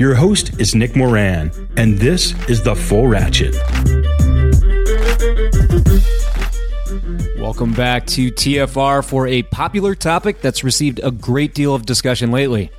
Your 0.00 0.14
host 0.14 0.58
is 0.58 0.74
Nick 0.74 0.96
Moran, 0.96 1.52
and 1.76 1.98
this 1.98 2.32
is 2.48 2.62
The 2.62 2.74
Full 2.74 3.06
Ratchet. 3.06 3.54
Welcome 7.38 7.74
back 7.74 8.06
to 8.06 8.30
TFR 8.30 9.06
for 9.06 9.26
a 9.26 9.42
popular 9.42 9.94
topic 9.94 10.40
that's 10.40 10.64
received 10.64 11.00
a 11.02 11.10
great 11.10 11.52
deal 11.52 11.74
of 11.74 11.84
discussion 11.84 12.30
lately. 12.30 12.70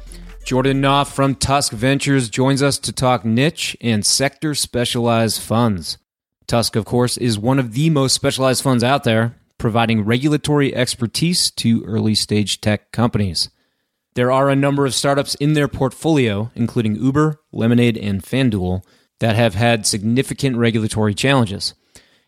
Jordan 0.45 0.81
Nof 0.81 1.13
from 1.13 1.35
Tusk 1.35 1.73
Ventures 1.73 2.27
joins 2.27 2.63
us 2.63 2.79
to 2.79 2.91
talk 2.91 3.23
niche 3.23 3.77
and 3.81 4.03
sector 4.03 4.55
specialized 4.55 5.43
funds. 5.43 5.99
Tusk, 6.47 6.75
of 6.75 6.85
course, 6.85 7.17
is 7.17 7.37
one 7.37 7.59
of 7.59 7.73
the 7.73 7.91
most 7.91 8.15
specialized 8.15 8.63
funds 8.63 8.83
out 8.83 9.03
there, 9.03 9.35
providing 9.59 10.05
regulatory 10.05 10.73
expertise 10.73 11.51
to 11.51 11.83
early 11.85 12.15
stage 12.15 12.61
tech 12.61 12.91
companies. 12.91 13.51
There 14.13 14.31
are 14.31 14.49
a 14.49 14.55
number 14.55 14.85
of 14.85 14.93
startups 14.93 15.35
in 15.35 15.53
their 15.53 15.69
portfolio, 15.69 16.51
including 16.53 16.97
Uber, 16.97 17.39
Lemonade, 17.53 17.97
and 17.97 18.21
FanDuel, 18.21 18.83
that 19.19 19.37
have 19.37 19.55
had 19.55 19.85
significant 19.85 20.57
regulatory 20.57 21.13
challenges. 21.13 21.73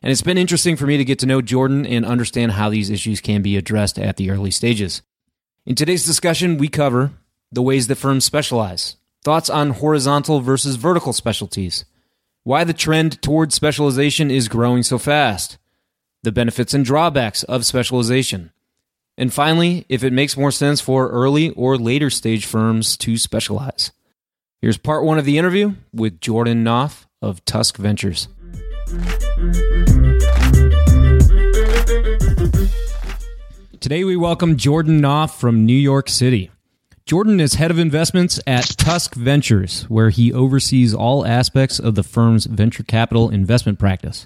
And 0.02 0.12
it's 0.12 0.22
been 0.22 0.38
interesting 0.38 0.78
for 0.78 0.86
me 0.86 0.98
to 0.98 1.04
get 1.04 1.20
to 1.20 1.26
know 1.26 1.42
Jordan 1.42 1.86
and 1.86 2.06
understand 2.06 2.54
how 2.54 2.70
these 2.70 2.90
issues 2.90 3.20
can 3.20 3.42
be 3.42 3.58
addressed 3.58 4.00
at 4.00 4.16
the 4.16 4.32
early 4.32 4.52
stages. 4.52 5.02
In 5.66 5.76
today's 5.76 6.06
discussion, 6.06 6.58
we 6.58 6.70
cover 6.70 7.12
the 7.52 7.62
ways 7.62 7.88
that 7.88 7.96
firms 7.96 8.24
specialize, 8.24 8.96
thoughts 9.24 9.50
on 9.50 9.72
horizontal 9.72 10.40
versus 10.40 10.76
vertical 10.76 11.14
specialties, 11.14 11.84
why 12.44 12.64
the 12.64 12.74
trend 12.74 13.22
toward 13.22 13.52
specialization 13.52 14.32
is 14.32 14.48
growing 14.48 14.84
so 14.84 14.98
fast, 14.98 15.58
the 16.24 16.32
benefits 16.32 16.74
and 16.74 16.86
drawbacks 16.86 17.44
of 17.44 17.66
specialization, 17.66 18.52
and 19.18 19.34
finally, 19.34 19.86
if 19.90 20.04
it 20.04 20.14
makes 20.14 20.38
more 20.38 20.52
sense 20.52 20.82
for 20.82 21.10
early 21.10 21.52
or 21.52 21.78
later 21.78 22.10
stage 22.10 22.46
firms 22.46 22.98
to 22.98 23.18
specialize. 23.18 23.92
Here's 24.62 24.78
part 24.78 25.04
one 25.04 25.20
of 25.20 25.26
the 25.26 25.38
interview 25.38 25.74
with 25.94 26.20
Jordan 26.20 26.64
Nof 26.64 27.06
of 27.22 27.44
Tusk 27.46 27.78
Ventures. 27.78 28.28
Today, 33.80 34.04
we 34.06 34.16
welcome 34.16 34.56
Jordan 34.56 35.02
Nof 35.02 35.38
from 35.38 35.66
New 35.66 35.74
York 35.74 36.08
City. 36.08 36.50
Jordan 37.06 37.42
is 37.42 37.56
head 37.56 37.70
of 37.70 37.78
investments 37.78 38.40
at 38.48 38.64
Tusk 38.64 39.14
Ventures, 39.14 39.84
where 39.90 40.10
he 40.10 40.32
oversees 40.32 40.94
all 40.94 41.26
aspects 41.26 41.78
of 41.78 41.96
the 41.96 42.04
firm's 42.04 42.46
venture 42.46 42.84
capital 42.84 43.30
investment 43.30 43.78
practice. 43.78 44.26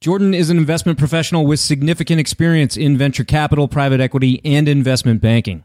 Jordan 0.00 0.32
is 0.32 0.48
an 0.48 0.56
investment 0.56 0.98
professional 0.98 1.44
with 1.44 1.60
significant 1.60 2.20
experience 2.20 2.76
in 2.76 2.96
venture 2.96 3.24
capital, 3.24 3.68
private 3.68 4.00
equity, 4.00 4.40
and 4.44 4.68
investment 4.68 5.20
banking. 5.20 5.62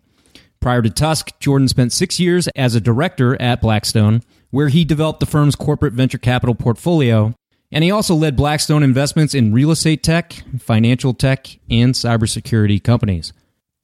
Prior 0.60 0.82
to 0.82 0.90
Tusk, 0.90 1.32
Jordan 1.40 1.68
spent 1.68 1.94
six 1.94 2.20
years 2.20 2.48
as 2.56 2.76
a 2.76 2.82
director 2.82 3.42
at 3.42 3.62
Blackstone, 3.62 4.22
where 4.52 4.68
he 4.68 4.84
developed 4.84 5.20
the 5.22 5.26
firm's 5.26 5.56
corporate 5.56 5.94
venture 5.94 6.18
capital 6.18 6.56
portfolio 6.56 7.34
and 7.72 7.84
he 7.84 7.92
also 7.92 8.16
led 8.16 8.36
Blackstone 8.36 8.84
investments 8.84 9.34
in 9.34 9.54
real 9.54 9.72
estate 9.72 10.04
tech, 10.04 10.44
financial 10.60 11.14
tech, 11.14 11.48
and 11.70 11.94
cybersecurity 11.94 12.82
companies. 12.82 13.34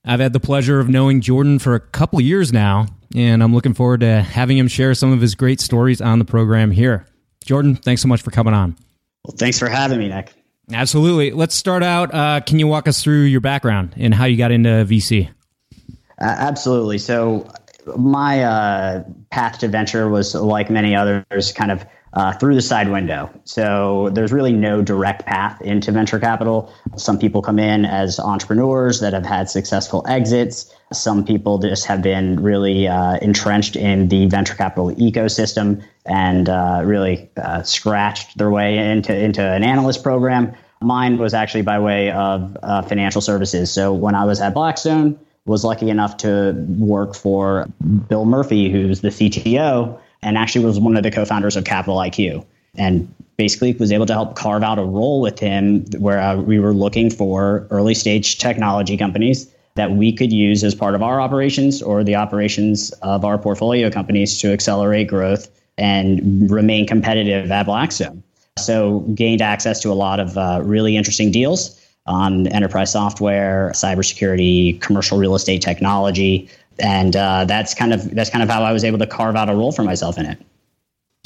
I've 0.06 0.20
had 0.20 0.34
the 0.34 0.40
pleasure 0.40 0.80
of 0.80 0.90
knowing 0.90 1.22
Jordan 1.22 1.60
for 1.60 1.76
a 1.76 1.80
couple 1.80 2.20
of 2.20 2.26
years 2.26 2.54
now, 2.54 2.88
and 3.14 3.44
I'm 3.44 3.54
looking 3.54 3.74
forward 3.74 4.00
to 4.00 4.22
having 4.22 4.58
him 4.58 4.68
share 4.68 4.96
some 4.96 5.12
of 5.12 5.22
his 5.22 5.36
great 5.36 5.60
stories 5.60 6.02
on 6.02 6.20
the 6.20 6.26
program 6.26 6.72
here. 6.72 7.06
Jordan, 7.44 7.76
thanks 7.76 8.02
so 8.02 8.08
much 8.08 8.22
for 8.22 8.32
coming 8.32 8.54
on. 8.54 8.78
Well, 9.26 9.36
thanks 9.38 9.60
for 9.60 9.68
having 9.68 10.00
me, 10.00 10.08
Nick. 10.08 10.34
Absolutely. 10.74 11.32
Let's 11.32 11.56
start 11.56 11.84
out. 11.84 12.14
Uh, 12.14 12.42
can 12.42 12.60
you 12.60 12.68
walk 12.68 12.88
us 12.88 13.04
through 13.04 13.24
your 13.24 13.42
background 13.42 13.94
and 13.98 14.14
how 14.14 14.26
you 14.26 14.38
got 14.38 14.52
into 14.52 14.70
VC? 14.70 15.30
Uh, 15.30 15.84
absolutely. 16.20 16.98
So, 16.98 17.52
my 17.98 18.44
uh, 18.44 19.04
path 19.32 19.60
to 19.60 19.68
venture 19.68 20.08
was 20.08 20.36
like 20.36 20.70
many 20.70 20.96
others, 20.96 21.52
kind 21.52 21.72
of 21.72 21.84
uh, 22.14 22.34
through 22.34 22.56
the 22.56 22.62
side 22.62 22.90
window. 22.90 23.30
So 23.46 24.10
there's 24.10 24.32
really 24.32 24.52
no 24.52 24.82
direct 24.82 25.26
path 25.26 25.62
into 25.62 25.92
venture 25.92 26.20
capital. 26.20 26.72
Some 26.98 27.18
people 27.18 27.42
come 27.42 27.60
in 27.60 27.86
as 27.86 28.20
entrepreneurs 28.20 29.00
that 29.00 29.14
have 29.14 29.26
had 29.26 29.50
successful 29.50 30.06
exits. 30.08 30.74
Some 30.92 31.26
people 31.26 31.58
just 31.60 31.86
have 31.86 32.02
been 32.02 32.42
really 32.42 32.88
uh, 32.88 33.18
entrenched 33.22 33.76
in 33.76 34.10
the 34.10 34.26
venture 34.28 34.56
capital 34.56 34.92
ecosystem 34.96 35.84
and 36.06 36.50
uh, 36.50 36.82
really 36.84 37.30
uh, 37.38 37.64
scratched 37.64 38.38
their 38.38 38.50
way 38.50 38.78
into, 38.78 39.16
into 39.16 39.42
an 39.42 39.64
analyst 39.64 40.04
program. 40.04 40.54
Mine 40.82 41.18
was 41.18 41.34
actually 41.34 41.62
by 41.62 41.80
way 41.80 42.12
of 42.12 42.58
uh, 42.64 42.82
financial 42.82 43.22
services. 43.22 43.72
So 43.72 43.94
when 43.94 44.16
I 44.16 44.26
was 44.26 44.42
at 44.42 44.54
Blackstone, 44.54 45.20
was 45.46 45.64
lucky 45.64 45.90
enough 45.90 46.18
to 46.18 46.54
work 46.78 47.16
for 47.16 47.68
Bill 48.08 48.26
Murphy, 48.26 48.72
who's 48.72 49.02
the 49.02 49.10
CTO 49.10 50.00
and 50.24 50.38
actually 50.38 50.64
was 50.66 50.80
one 50.80 50.96
of 50.98 51.04
the 51.04 51.12
co-founders 51.12 51.56
of 51.56 51.64
Capital 51.64 51.98
IQ. 51.98 52.46
And 52.76 53.14
basically 53.38 53.74
was 53.74 53.92
able 53.92 54.06
to 54.06 54.14
help 54.14 54.36
carve 54.36 54.64
out 54.64 54.78
a 54.78 54.84
role 54.84 55.20
with 55.20 55.40
him 55.40 55.84
where 55.98 56.20
uh, 56.20 56.36
we 56.36 56.60
were 56.60 56.74
looking 56.74 57.10
for 57.10 57.68
early 57.72 57.96
stage 57.96 58.38
technology 58.38 58.96
companies 58.96 59.52
that 59.76 59.92
we 59.92 60.14
could 60.14 60.32
use 60.32 60.64
as 60.64 60.76
part 60.76 60.94
of 60.94 61.02
our 61.02 61.20
operations 61.20 61.82
or 61.82 62.04
the 62.04 62.16
operations 62.16 62.92
of 63.02 63.26
our 63.26 63.38
portfolio 63.38 63.90
companies 63.90 64.38
to 64.40 64.52
accelerate 64.52 65.08
growth 65.08 65.50
and 65.78 66.52
remain 66.52 66.86
competitive 66.86 67.50
at 67.52 67.66
Blackstone. 67.66 68.22
So 68.60 69.00
gained 69.16 69.42
access 69.42 69.80
to 69.82 69.90
a 69.90 69.94
lot 69.96 70.20
of 70.20 70.38
uh, 70.38 70.62
really 70.64 70.96
interesting 70.98 71.32
deals 71.32 71.80
on 72.06 72.48
enterprise 72.48 72.92
software, 72.92 73.72
cybersecurity, 73.74 74.80
commercial 74.82 75.18
real 75.18 75.36
estate 75.36 75.62
technology, 75.62 76.50
and 76.82 77.16
uh, 77.16 77.46
that's 77.46 77.74
kind 77.74 77.94
of 77.94 78.14
that's 78.14 78.30
kind 78.30 78.44
of 78.44 78.50
how 78.50 78.64
I 78.64 78.72
was 78.72 78.84
able 78.84 79.00
to 79.00 79.08
carve 79.08 79.36
out 79.36 79.50
a 79.50 79.56
role 79.56 79.72
for 79.72 79.84
myself 79.84 80.18
in 80.18 80.26
it. 80.26 80.42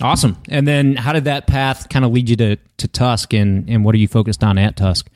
Awesome. 0.01 0.37
And 0.49 0.67
then 0.67 0.97
how 0.97 1.13
did 1.13 1.23
that 1.23 1.47
path 1.47 1.87
kind 1.89 2.03
of 2.03 2.11
lead 2.11 2.29
you 2.29 2.35
to 2.37 2.57
to 2.77 2.87
Tusk, 2.87 3.33
and 3.33 3.69
and 3.69 3.85
what 3.85 3.95
are 3.95 3.97
you 3.97 4.07
focused 4.07 4.43
on 4.43 4.57
at 4.57 4.75
Tusk? 4.75 5.09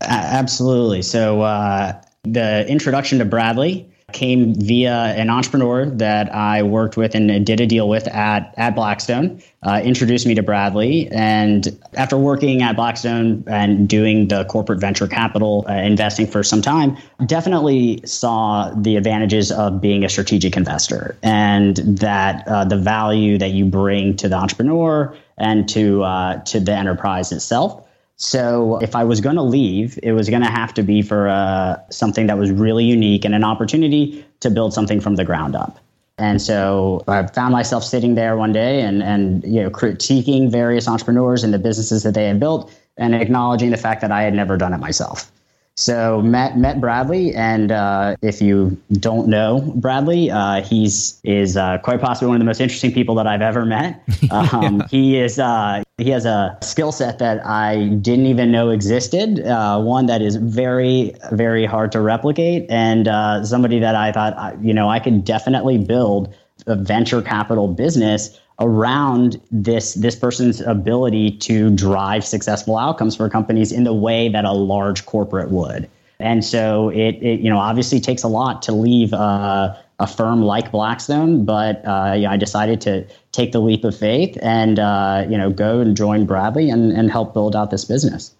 Uh, 0.00 0.06
absolutely. 0.10 1.02
So 1.02 1.40
uh, 1.40 2.00
the 2.24 2.68
introduction 2.68 3.18
to 3.18 3.24
Bradley 3.24 3.90
came 4.16 4.54
via 4.54 5.14
an 5.14 5.28
entrepreneur 5.28 5.84
that 5.84 6.34
I 6.34 6.62
worked 6.62 6.96
with 6.96 7.14
and 7.14 7.44
did 7.44 7.60
a 7.60 7.66
deal 7.66 7.86
with 7.86 8.08
at, 8.08 8.54
at 8.56 8.74
Blackstone, 8.74 9.42
uh, 9.62 9.82
introduced 9.84 10.26
me 10.26 10.34
to 10.34 10.42
Bradley. 10.42 11.06
And 11.12 11.78
after 11.94 12.16
working 12.16 12.62
at 12.62 12.76
Blackstone 12.76 13.44
and 13.46 13.86
doing 13.86 14.28
the 14.28 14.46
corporate 14.46 14.80
venture 14.80 15.06
capital 15.06 15.66
uh, 15.68 15.74
investing 15.74 16.26
for 16.26 16.42
some 16.42 16.62
time, 16.62 16.96
definitely 17.26 18.00
saw 18.06 18.70
the 18.70 18.96
advantages 18.96 19.52
of 19.52 19.82
being 19.82 20.02
a 20.02 20.08
strategic 20.08 20.56
investor 20.56 21.18
and 21.22 21.76
that 21.76 22.48
uh, 22.48 22.64
the 22.64 22.78
value 22.78 23.36
that 23.36 23.50
you 23.50 23.66
bring 23.66 24.16
to 24.16 24.30
the 24.30 24.36
entrepreneur 24.36 25.14
and 25.36 25.68
to, 25.68 26.02
uh, 26.04 26.42
to 26.44 26.58
the 26.58 26.72
enterprise 26.72 27.32
itself. 27.32 27.85
So 28.16 28.78
if 28.78 28.96
I 28.96 29.04
was 29.04 29.20
going 29.20 29.36
to 29.36 29.42
leave, 29.42 29.98
it 30.02 30.12
was 30.12 30.30
going 30.30 30.42
to 30.42 30.50
have 30.50 30.72
to 30.74 30.82
be 30.82 31.02
for 31.02 31.28
uh, 31.28 31.76
something 31.90 32.26
that 32.26 32.38
was 32.38 32.50
really 32.50 32.84
unique 32.84 33.24
and 33.24 33.34
an 33.34 33.44
opportunity 33.44 34.24
to 34.40 34.50
build 34.50 34.72
something 34.72 35.00
from 35.00 35.16
the 35.16 35.24
ground 35.24 35.54
up. 35.54 35.78
And 36.18 36.40
so 36.40 37.04
I 37.08 37.26
found 37.26 37.52
myself 37.52 37.84
sitting 37.84 38.14
there 38.14 38.38
one 38.38 38.52
day 38.52 38.80
and, 38.80 39.02
and 39.02 39.44
you 39.44 39.62
know 39.62 39.68
critiquing 39.68 40.50
various 40.50 40.88
entrepreneurs 40.88 41.44
and 41.44 41.52
the 41.52 41.58
businesses 41.58 42.04
that 42.04 42.14
they 42.14 42.26
had 42.26 42.40
built 42.40 42.72
and 42.96 43.14
acknowledging 43.14 43.70
the 43.70 43.76
fact 43.76 44.00
that 44.00 44.10
I 44.10 44.22
had 44.22 44.32
never 44.32 44.56
done 44.56 44.72
it 44.72 44.78
myself. 44.78 45.30
So 45.78 46.22
met 46.22 46.56
met 46.56 46.80
Bradley, 46.80 47.34
and 47.34 47.70
uh, 47.70 48.16
if 48.22 48.40
you 48.40 48.80
don't 48.92 49.28
know 49.28 49.60
Bradley, 49.76 50.30
uh, 50.30 50.62
he's 50.62 51.20
is 51.22 51.54
uh, 51.54 51.76
quite 51.78 52.00
possibly 52.00 52.28
one 52.28 52.36
of 52.36 52.40
the 52.40 52.46
most 52.46 52.62
interesting 52.62 52.92
people 52.92 53.14
that 53.16 53.26
I've 53.26 53.42
ever 53.42 53.64
met. 53.64 54.02
Um, 54.30 54.78
yeah. 54.78 54.86
He 54.90 55.18
is 55.18 55.38
uh, 55.38 55.82
he 55.98 56.10
has 56.10 56.24
a 56.24 56.58
skill 56.60 56.90
set 56.90 57.18
that 57.20 57.46
I 57.46 57.88
didn't 57.88 58.26
even 58.26 58.50
know 58.50 58.70
existed. 58.70 59.40
Uh, 59.40 59.80
one 59.80 60.06
that 60.06 60.20
is 60.20 60.36
very 60.36 61.14
very 61.30 61.64
hard 61.64 61.92
to 61.92 62.00
replicate, 62.00 62.66
and 62.68 63.06
uh, 63.06 63.44
somebody 63.44 63.78
that 63.78 63.94
I 63.94 64.10
thought 64.12 64.62
you 64.64 64.74
know 64.74 64.88
I 64.88 64.98
could 64.98 65.24
definitely 65.24 65.78
build 65.78 66.34
a 66.66 66.74
venture 66.74 67.22
capital 67.22 67.68
business 67.68 68.40
around 68.58 69.40
this 69.50 69.94
this 69.94 70.16
person's 70.16 70.60
ability 70.60 71.30
to 71.30 71.70
drive 71.70 72.24
successful 72.24 72.78
outcomes 72.78 73.14
for 73.14 73.28
companies 73.28 73.72
in 73.72 73.84
the 73.84 73.92
way 73.92 74.28
that 74.28 74.44
a 74.44 74.52
large 74.52 75.04
corporate 75.06 75.50
would. 75.50 75.88
And 76.18 76.44
so 76.44 76.88
it, 76.88 77.16
it 77.22 77.40
you 77.40 77.50
know 77.50 77.58
obviously 77.58 78.00
takes 78.00 78.22
a 78.22 78.28
lot 78.28 78.62
to 78.62 78.72
leave 78.72 79.12
uh, 79.12 79.74
a 79.98 80.06
firm 80.06 80.42
like 80.42 80.72
Blackstone, 80.72 81.44
but 81.44 81.86
uh, 81.86 82.14
yeah, 82.16 82.30
I 82.30 82.36
decided 82.36 82.80
to 82.82 83.06
take 83.32 83.52
the 83.52 83.60
leap 83.60 83.84
of 83.84 83.96
faith 83.96 84.38
and 84.40 84.78
uh, 84.78 85.26
you 85.28 85.36
know 85.36 85.50
go 85.50 85.80
and 85.80 85.96
join 85.96 86.24
Bradley 86.24 86.70
and, 86.70 86.92
and 86.92 87.10
help 87.10 87.34
build 87.34 87.54
out 87.54 87.70
this 87.70 87.84
business. 87.84 88.34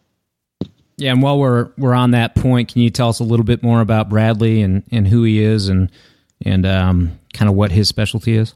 Yeah, 0.96 1.12
and 1.12 1.22
while 1.22 1.38
we're 1.38 1.69
we're 1.76 1.94
on 1.94 2.12
that 2.12 2.34
point, 2.34 2.72
can 2.72 2.80
you 2.80 2.88
tell 2.88 3.10
us 3.10 3.20
a 3.20 3.24
little 3.24 3.44
bit 3.44 3.62
more 3.62 3.82
about 3.82 4.08
Bradley 4.08 4.62
and, 4.62 4.82
and 4.90 5.06
who 5.06 5.24
he 5.24 5.42
is 5.42 5.69
and 5.69 5.90
and 6.42 6.64
um, 6.64 7.19
kind 7.34 7.50
of 7.50 7.54
what 7.54 7.72
his 7.72 7.88
specialty 7.88 8.36
is? 8.36 8.54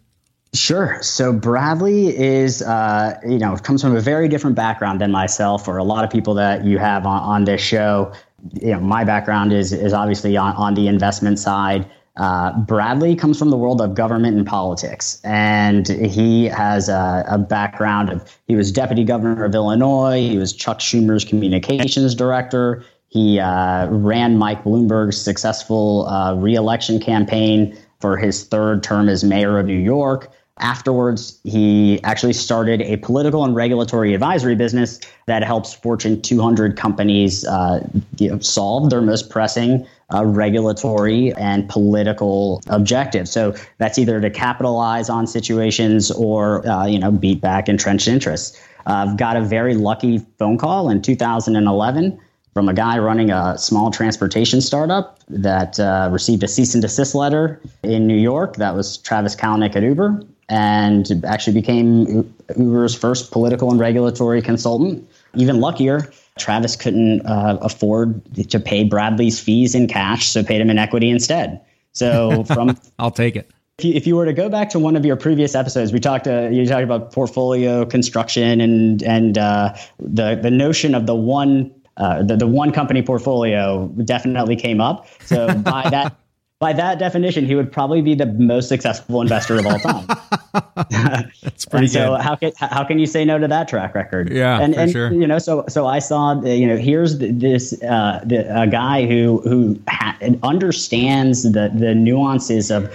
Sure. 0.53 0.99
So 1.01 1.33
Bradley 1.33 2.17
is, 2.17 2.61
uh, 2.61 3.21
you 3.25 3.39
know, 3.39 3.57
comes 3.57 3.83
from 3.83 3.95
a 3.95 4.01
very 4.01 4.29
different 4.29 4.57
background 4.57 5.01
than 5.01 5.13
myself 5.13 5.69
or 5.69 5.77
a 5.77 5.85
lot 5.85 6.03
of 6.03 6.11
people 6.11 6.35
that 6.35 6.65
you 6.65 6.79
have 6.79 7.07
on, 7.07 7.23
on 7.23 7.45
this 7.45 7.61
show. 7.61 8.13
You 8.55 8.73
know, 8.73 8.81
my 8.81 9.05
background 9.05 9.53
is 9.53 9.73
is 9.73 9.93
obviously 9.93 10.37
on, 10.37 10.57
on 10.57 10.75
the 10.75 10.89
investment 10.89 11.39
side. 11.39 11.89
Uh, 12.17 12.59
Bradley 12.63 13.15
comes 13.15 13.39
from 13.39 13.51
the 13.51 13.57
world 13.57 13.81
of 13.81 13.95
government 13.95 14.37
and 14.37 14.45
politics, 14.45 15.21
and 15.23 15.87
he 15.87 16.47
has 16.47 16.89
a, 16.89 17.25
a, 17.29 17.39
background 17.39 18.11
of 18.11 18.39
he 18.49 18.57
was 18.57 18.73
deputy 18.73 19.05
governor 19.05 19.45
of 19.45 19.55
Illinois. 19.55 20.21
He 20.21 20.37
was 20.37 20.53
Chuck 20.53 20.81
Schumer's 20.81 21.25
communications 21.25 22.15
director. 22.15 22.85
He 23.07 23.39
uh, 23.39 23.87
ran 23.89 24.37
Mike 24.37 24.65
Bloomberg's 24.65 25.21
successful 25.21 26.09
uh, 26.09 26.35
reelection 26.35 26.99
campaign 26.99 27.79
for 28.01 28.17
his 28.17 28.45
third 28.45 28.83
term 28.83 29.09
as 29.09 29.23
mayor 29.23 29.59
of 29.59 29.67
New 29.67 29.79
York. 29.79 30.33
Afterwards, 30.61 31.41
he 31.43 32.03
actually 32.05 32.35
started 32.35 32.83
a 32.83 32.99
political 32.99 33.45
and 33.45 33.55
regulatory 33.55 34.13
advisory 34.13 34.55
business 34.55 35.01
that 35.25 35.43
helps 35.43 35.73
Fortune 35.73 36.21
200 36.21 36.77
companies 36.77 37.47
uh, 37.47 37.81
you 38.19 38.29
know, 38.29 38.39
solve 38.41 38.91
their 38.91 39.01
most 39.01 39.31
pressing 39.31 39.87
uh, 40.13 40.25
regulatory 40.25 41.33
and 41.35 41.67
political 41.71 42.63
objectives. 42.67 43.31
So 43.31 43.55
that's 43.79 43.99
either 43.99 44.21
to 44.21 44.29
capitalize 44.29 45.09
on 45.09 45.27
situations 45.27 46.11
or 46.11 46.67
uh, 46.69 46.87
you 46.87 46.99
know 46.99 47.11
beat 47.11 47.41
back 47.41 47.69
entrenched 47.69 48.09
interests. 48.09 48.61
I've 48.85 49.17
got 49.17 49.37
a 49.37 49.43
very 49.43 49.75
lucky 49.75 50.19
phone 50.39 50.59
call 50.59 50.91
in 50.91 51.01
2011 51.01 52.21
from 52.53 52.69
a 52.69 52.75
guy 52.75 52.99
running 52.99 53.31
a 53.31 53.57
small 53.57 53.91
transportation 53.91 54.61
startup 54.61 55.21
that 55.29 55.79
uh, 55.79 56.09
received 56.13 56.43
a 56.43 56.49
cease 56.49 56.75
and 56.75 56.83
desist 56.83 57.15
letter 57.15 57.61
in 57.83 58.07
New 58.07 58.17
York. 58.17 58.57
That 58.57 58.75
was 58.75 58.99
Travis 58.99 59.37
Kalanick 59.37 59.77
at 59.77 59.83
Uber 59.83 60.23
and 60.51 61.25
actually 61.25 61.55
became 61.55 62.35
Uber's 62.59 62.95
first 62.95 63.31
political 63.31 63.71
and 63.71 63.79
regulatory 63.79 64.43
consultant. 64.43 65.09
Even 65.35 65.61
luckier, 65.61 66.13
Travis 66.39 66.75
couldn't 66.75 67.25
uh, 67.25 67.59
afford 67.63 68.21
to 68.51 68.59
pay 68.59 68.83
Bradley's 68.83 69.39
fees 69.39 69.75
in 69.75 69.87
cash, 69.87 70.29
so 70.29 70.43
paid 70.43 70.61
him 70.61 70.69
in 70.69 70.77
equity 70.77 71.09
instead. 71.09 71.61
So 71.93 72.45
from 72.55 72.77
I'll 72.99 73.13
take 73.13 73.37
it. 73.37 73.51
If 73.79 73.85
you, 73.85 73.95
if 73.95 74.07
you 74.07 74.17
were 74.17 74.27
to 74.27 74.33
go 74.33 74.49
back 74.51 74.69
to 74.71 74.79
one 74.79 74.97
of 74.97 75.07
your 75.07 75.17
previous 75.17 75.55
episodes, 75.55 75.93
we 75.93 76.01
talked 76.01 76.27
uh, 76.27 76.49
you 76.51 76.67
talked 76.67 76.83
about 76.85 77.13
portfolio 77.13 77.87
construction 77.87 78.61
and 78.61 79.03
and 79.05 79.39
uh, 79.39 79.75
the 80.01 80.35
the 80.35 80.51
notion 80.51 80.95
of 80.97 81.07
the 81.07 81.15
one 81.15 81.73
uh, 81.97 82.23
the, 82.23 82.37
the 82.37 82.47
one 82.47 82.73
company 82.73 83.03
portfolio 83.03 83.87
definitely 84.05 84.57
came 84.57 84.81
up. 84.81 85.07
So 85.21 85.55
by 85.63 85.89
that 85.91 86.17
by 86.59 86.75
that 86.75 86.99
definition, 86.99 87.47
he 87.47 87.55
would 87.55 87.73
probably 87.73 88.03
be 88.03 88.15
the 88.15 88.27
most 88.27 88.69
successful 88.69 89.23
investor 89.23 89.59
of 89.59 89.67
all 89.67 89.79
time. 89.79 90.07
That's 90.53 91.65
pretty 91.67 91.87
good. 91.87 91.93
So 91.93 92.15
how 92.17 92.37
can 92.37 92.53
how 92.57 92.85
can 92.85 92.99
you 92.99 93.07
say 93.07 93.25
no 93.25 93.39
to 93.39 93.49
that 93.49 93.69
track 93.69 93.95
record? 93.95 94.31
Yeah, 94.31 94.61
and, 94.61 94.75
and 94.75 94.91
sure. 94.91 95.13
you 95.13 95.27
know, 95.27 95.39
so 95.39 95.65
so 95.69 95.87
I 95.87 95.99
saw 95.99 96.41
you 96.43 96.67
know 96.67 96.77
here's 96.77 97.19
this 97.19 97.81
uh, 97.83 98.21
the, 98.25 98.63
a 98.63 98.67
guy 98.67 99.07
who 99.07 99.41
who 99.43 99.81
ha- 99.89 100.19
understands 100.43 101.45
the 101.45 101.71
the 101.75 101.95
nuances 101.95 102.71
of 102.71 102.93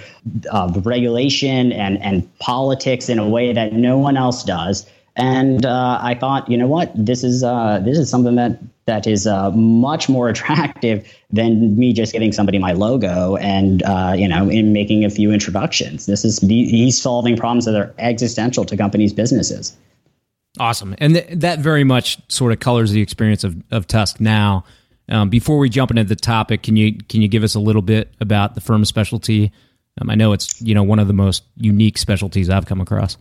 of 0.50 0.84
regulation 0.86 1.72
and 1.72 2.02
and 2.02 2.38
politics 2.38 3.08
in 3.08 3.18
a 3.18 3.28
way 3.28 3.52
that 3.52 3.72
no 3.72 3.98
one 3.98 4.16
else 4.16 4.44
does. 4.44 4.86
And 5.18 5.64
uh, 5.64 5.98
I 6.02 6.14
thought, 6.14 6.50
you 6.50 6.58
know 6.58 6.66
what, 6.66 6.92
this 6.94 7.24
is 7.24 7.42
uh, 7.42 7.80
this 7.82 7.96
is 7.96 8.10
something 8.10 8.34
that 8.36 8.58
that 8.86 9.06
is 9.06 9.26
uh, 9.26 9.50
much 9.50 10.08
more 10.08 10.28
attractive 10.30 11.12
than 11.30 11.76
me 11.76 11.92
just 11.92 12.12
giving 12.12 12.32
somebody 12.32 12.58
my 12.58 12.72
logo 12.72 13.36
and 13.36 13.82
uh, 13.82 14.14
you 14.16 14.26
know 14.26 14.48
in 14.48 14.72
making 14.72 15.04
a 15.04 15.10
few 15.10 15.30
introductions. 15.30 16.06
This 16.06 16.24
is 16.24 16.40
he's 16.40 17.00
solving 17.00 17.36
problems 17.36 17.66
that 17.66 17.74
are 17.74 17.94
existential 17.98 18.64
to 18.64 18.76
companies' 18.76 19.12
businesses. 19.12 19.76
Awesome, 20.58 20.94
and 20.98 21.14
th- 21.14 21.26
that 21.30 21.58
very 21.58 21.84
much 21.84 22.18
sort 22.30 22.52
of 22.52 22.60
colors 22.60 22.90
the 22.90 23.02
experience 23.02 23.44
of 23.44 23.62
of 23.70 23.86
Tusk 23.86 24.20
now. 24.20 24.64
Um, 25.08 25.30
before 25.30 25.58
we 25.58 25.68
jump 25.68 25.92
into 25.92 26.02
the 26.02 26.16
topic, 26.16 26.62
can 26.62 26.76
you 26.76 26.94
can 27.08 27.22
you 27.22 27.28
give 27.28 27.44
us 27.44 27.54
a 27.54 27.60
little 27.60 27.82
bit 27.82 28.12
about 28.20 28.54
the 28.54 28.60
firm's 28.60 28.88
specialty? 28.88 29.52
Um, 30.00 30.10
I 30.10 30.14
know 30.14 30.32
it's 30.32 30.60
you 30.60 30.74
know 30.74 30.82
one 30.82 30.98
of 30.98 31.06
the 31.06 31.12
most 31.12 31.44
unique 31.56 31.98
specialties 31.98 32.50
I've 32.50 32.66
come 32.66 32.80
across. 32.80 33.16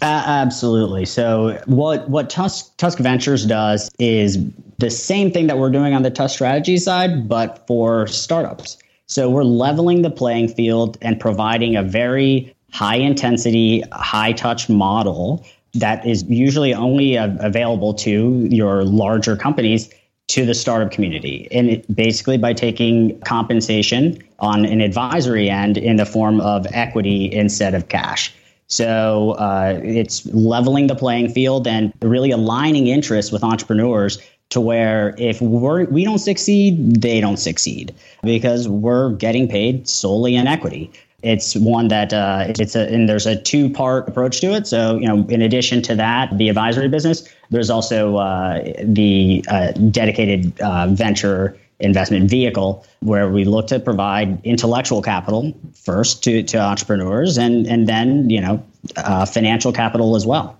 Uh, 0.00 0.22
absolutely. 0.26 1.04
So 1.04 1.60
what 1.66 2.08
what 2.08 2.30
Tusk 2.30 2.76
Tusk 2.78 2.98
Ventures 2.98 3.44
does 3.44 3.90
is 3.98 4.38
the 4.78 4.90
same 4.90 5.30
thing 5.30 5.46
that 5.48 5.58
we're 5.58 5.70
doing 5.70 5.94
on 5.94 6.02
the 6.02 6.10
Tusk 6.10 6.34
strategy 6.34 6.76
side, 6.78 7.28
but 7.28 7.66
for 7.66 8.06
startups. 8.06 8.78
So 9.06 9.28
we're 9.28 9.44
leveling 9.44 10.02
the 10.02 10.10
playing 10.10 10.48
field 10.48 10.96
and 11.02 11.20
providing 11.20 11.76
a 11.76 11.82
very 11.82 12.54
high 12.72 12.96
intensity, 12.96 13.84
high 13.92 14.32
touch 14.32 14.68
model 14.68 15.44
that 15.74 16.06
is 16.06 16.24
usually 16.24 16.74
only 16.74 17.18
uh, 17.18 17.36
available 17.40 17.94
to 17.94 18.46
your 18.50 18.84
larger 18.84 19.36
companies 19.36 19.90
to 20.28 20.46
the 20.46 20.54
startup 20.54 20.90
community. 20.90 21.48
And 21.50 21.68
it, 21.68 21.94
basically 21.94 22.38
by 22.38 22.54
taking 22.54 23.20
compensation 23.20 24.22
on 24.38 24.64
an 24.64 24.80
advisory 24.80 25.50
end 25.50 25.76
in 25.76 25.96
the 25.96 26.06
form 26.06 26.40
of 26.40 26.66
equity 26.72 27.30
instead 27.32 27.74
of 27.74 27.88
cash. 27.88 28.32
So 28.72 29.32
uh, 29.32 29.78
it's 29.84 30.24
leveling 30.24 30.86
the 30.86 30.94
playing 30.94 31.28
field 31.28 31.66
and 31.66 31.92
really 32.00 32.30
aligning 32.30 32.86
interests 32.86 33.30
with 33.30 33.44
entrepreneurs 33.44 34.18
to 34.48 34.62
where 34.62 35.14
if 35.18 35.42
we're, 35.42 35.84
we 35.84 36.04
don't 36.04 36.18
succeed, 36.18 37.02
they 37.02 37.20
don't 37.20 37.36
succeed 37.36 37.94
because 38.22 38.70
we're 38.70 39.10
getting 39.10 39.46
paid 39.46 39.86
solely 39.86 40.36
in 40.36 40.46
equity. 40.46 40.90
It's 41.22 41.54
one 41.54 41.88
that 41.88 42.14
uh, 42.14 42.46
it's 42.48 42.74
a 42.74 42.92
and 42.92 43.08
there's 43.08 43.26
a 43.26 43.40
two 43.40 43.68
part 43.68 44.08
approach 44.08 44.40
to 44.40 44.54
it. 44.54 44.66
So 44.66 44.96
you 44.96 45.06
know, 45.06 45.24
in 45.28 45.42
addition 45.42 45.82
to 45.82 45.94
that, 45.94 46.36
the 46.36 46.48
advisory 46.48 46.88
business, 46.88 47.28
there's 47.50 47.70
also 47.70 48.16
uh, 48.16 48.64
the 48.82 49.44
uh, 49.48 49.70
dedicated 49.72 50.58
uh, 50.60 50.88
venture 50.88 51.56
investment 51.82 52.30
vehicle 52.30 52.86
where 53.00 53.28
we 53.30 53.44
look 53.44 53.66
to 53.66 53.78
provide 53.78 54.44
intellectual 54.44 55.02
capital 55.02 55.52
first 55.74 56.24
to, 56.24 56.42
to 56.44 56.58
entrepreneurs 56.58 57.36
and, 57.36 57.66
and 57.66 57.88
then, 57.88 58.30
you 58.30 58.40
know, 58.40 58.64
uh, 58.96 59.26
financial 59.26 59.72
capital 59.72 60.16
as 60.16 60.24
well. 60.26 60.58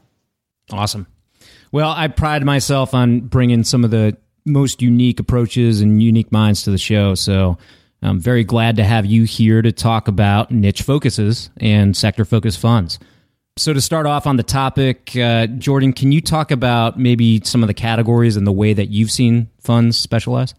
Awesome. 0.70 1.06
Well, 1.70 1.90
I 1.90 2.08
pride 2.08 2.44
myself 2.44 2.92
on 2.92 3.20
bringing 3.20 3.64
some 3.64 3.84
of 3.84 3.90
the 3.90 4.16
most 4.44 4.82
unique 4.82 5.20
approaches 5.20 5.80
and 5.80 6.02
unique 6.02 6.30
minds 6.32 6.62
to 6.64 6.70
the 6.70 6.78
show. 6.78 7.14
So 7.14 7.56
I'm 8.02 8.18
very 8.18 8.44
glad 8.44 8.76
to 8.76 8.84
have 8.84 9.06
you 9.06 9.24
here 9.24 9.62
to 9.62 9.72
talk 9.72 10.08
about 10.08 10.50
niche 10.50 10.82
focuses 10.82 11.50
and 11.58 11.96
sector 11.96 12.24
focused 12.24 12.58
funds. 12.58 12.98
So, 13.58 13.74
to 13.74 13.82
start 13.82 14.06
off 14.06 14.26
on 14.26 14.36
the 14.36 14.42
topic, 14.42 15.14
uh, 15.14 15.46
Jordan, 15.46 15.92
can 15.92 16.10
you 16.10 16.22
talk 16.22 16.50
about 16.50 16.98
maybe 16.98 17.42
some 17.44 17.62
of 17.62 17.66
the 17.66 17.74
categories 17.74 18.34
and 18.34 18.46
the 18.46 18.52
way 18.52 18.72
that 18.72 18.88
you've 18.88 19.10
seen 19.10 19.50
funds 19.60 19.98
specialize? 19.98 20.54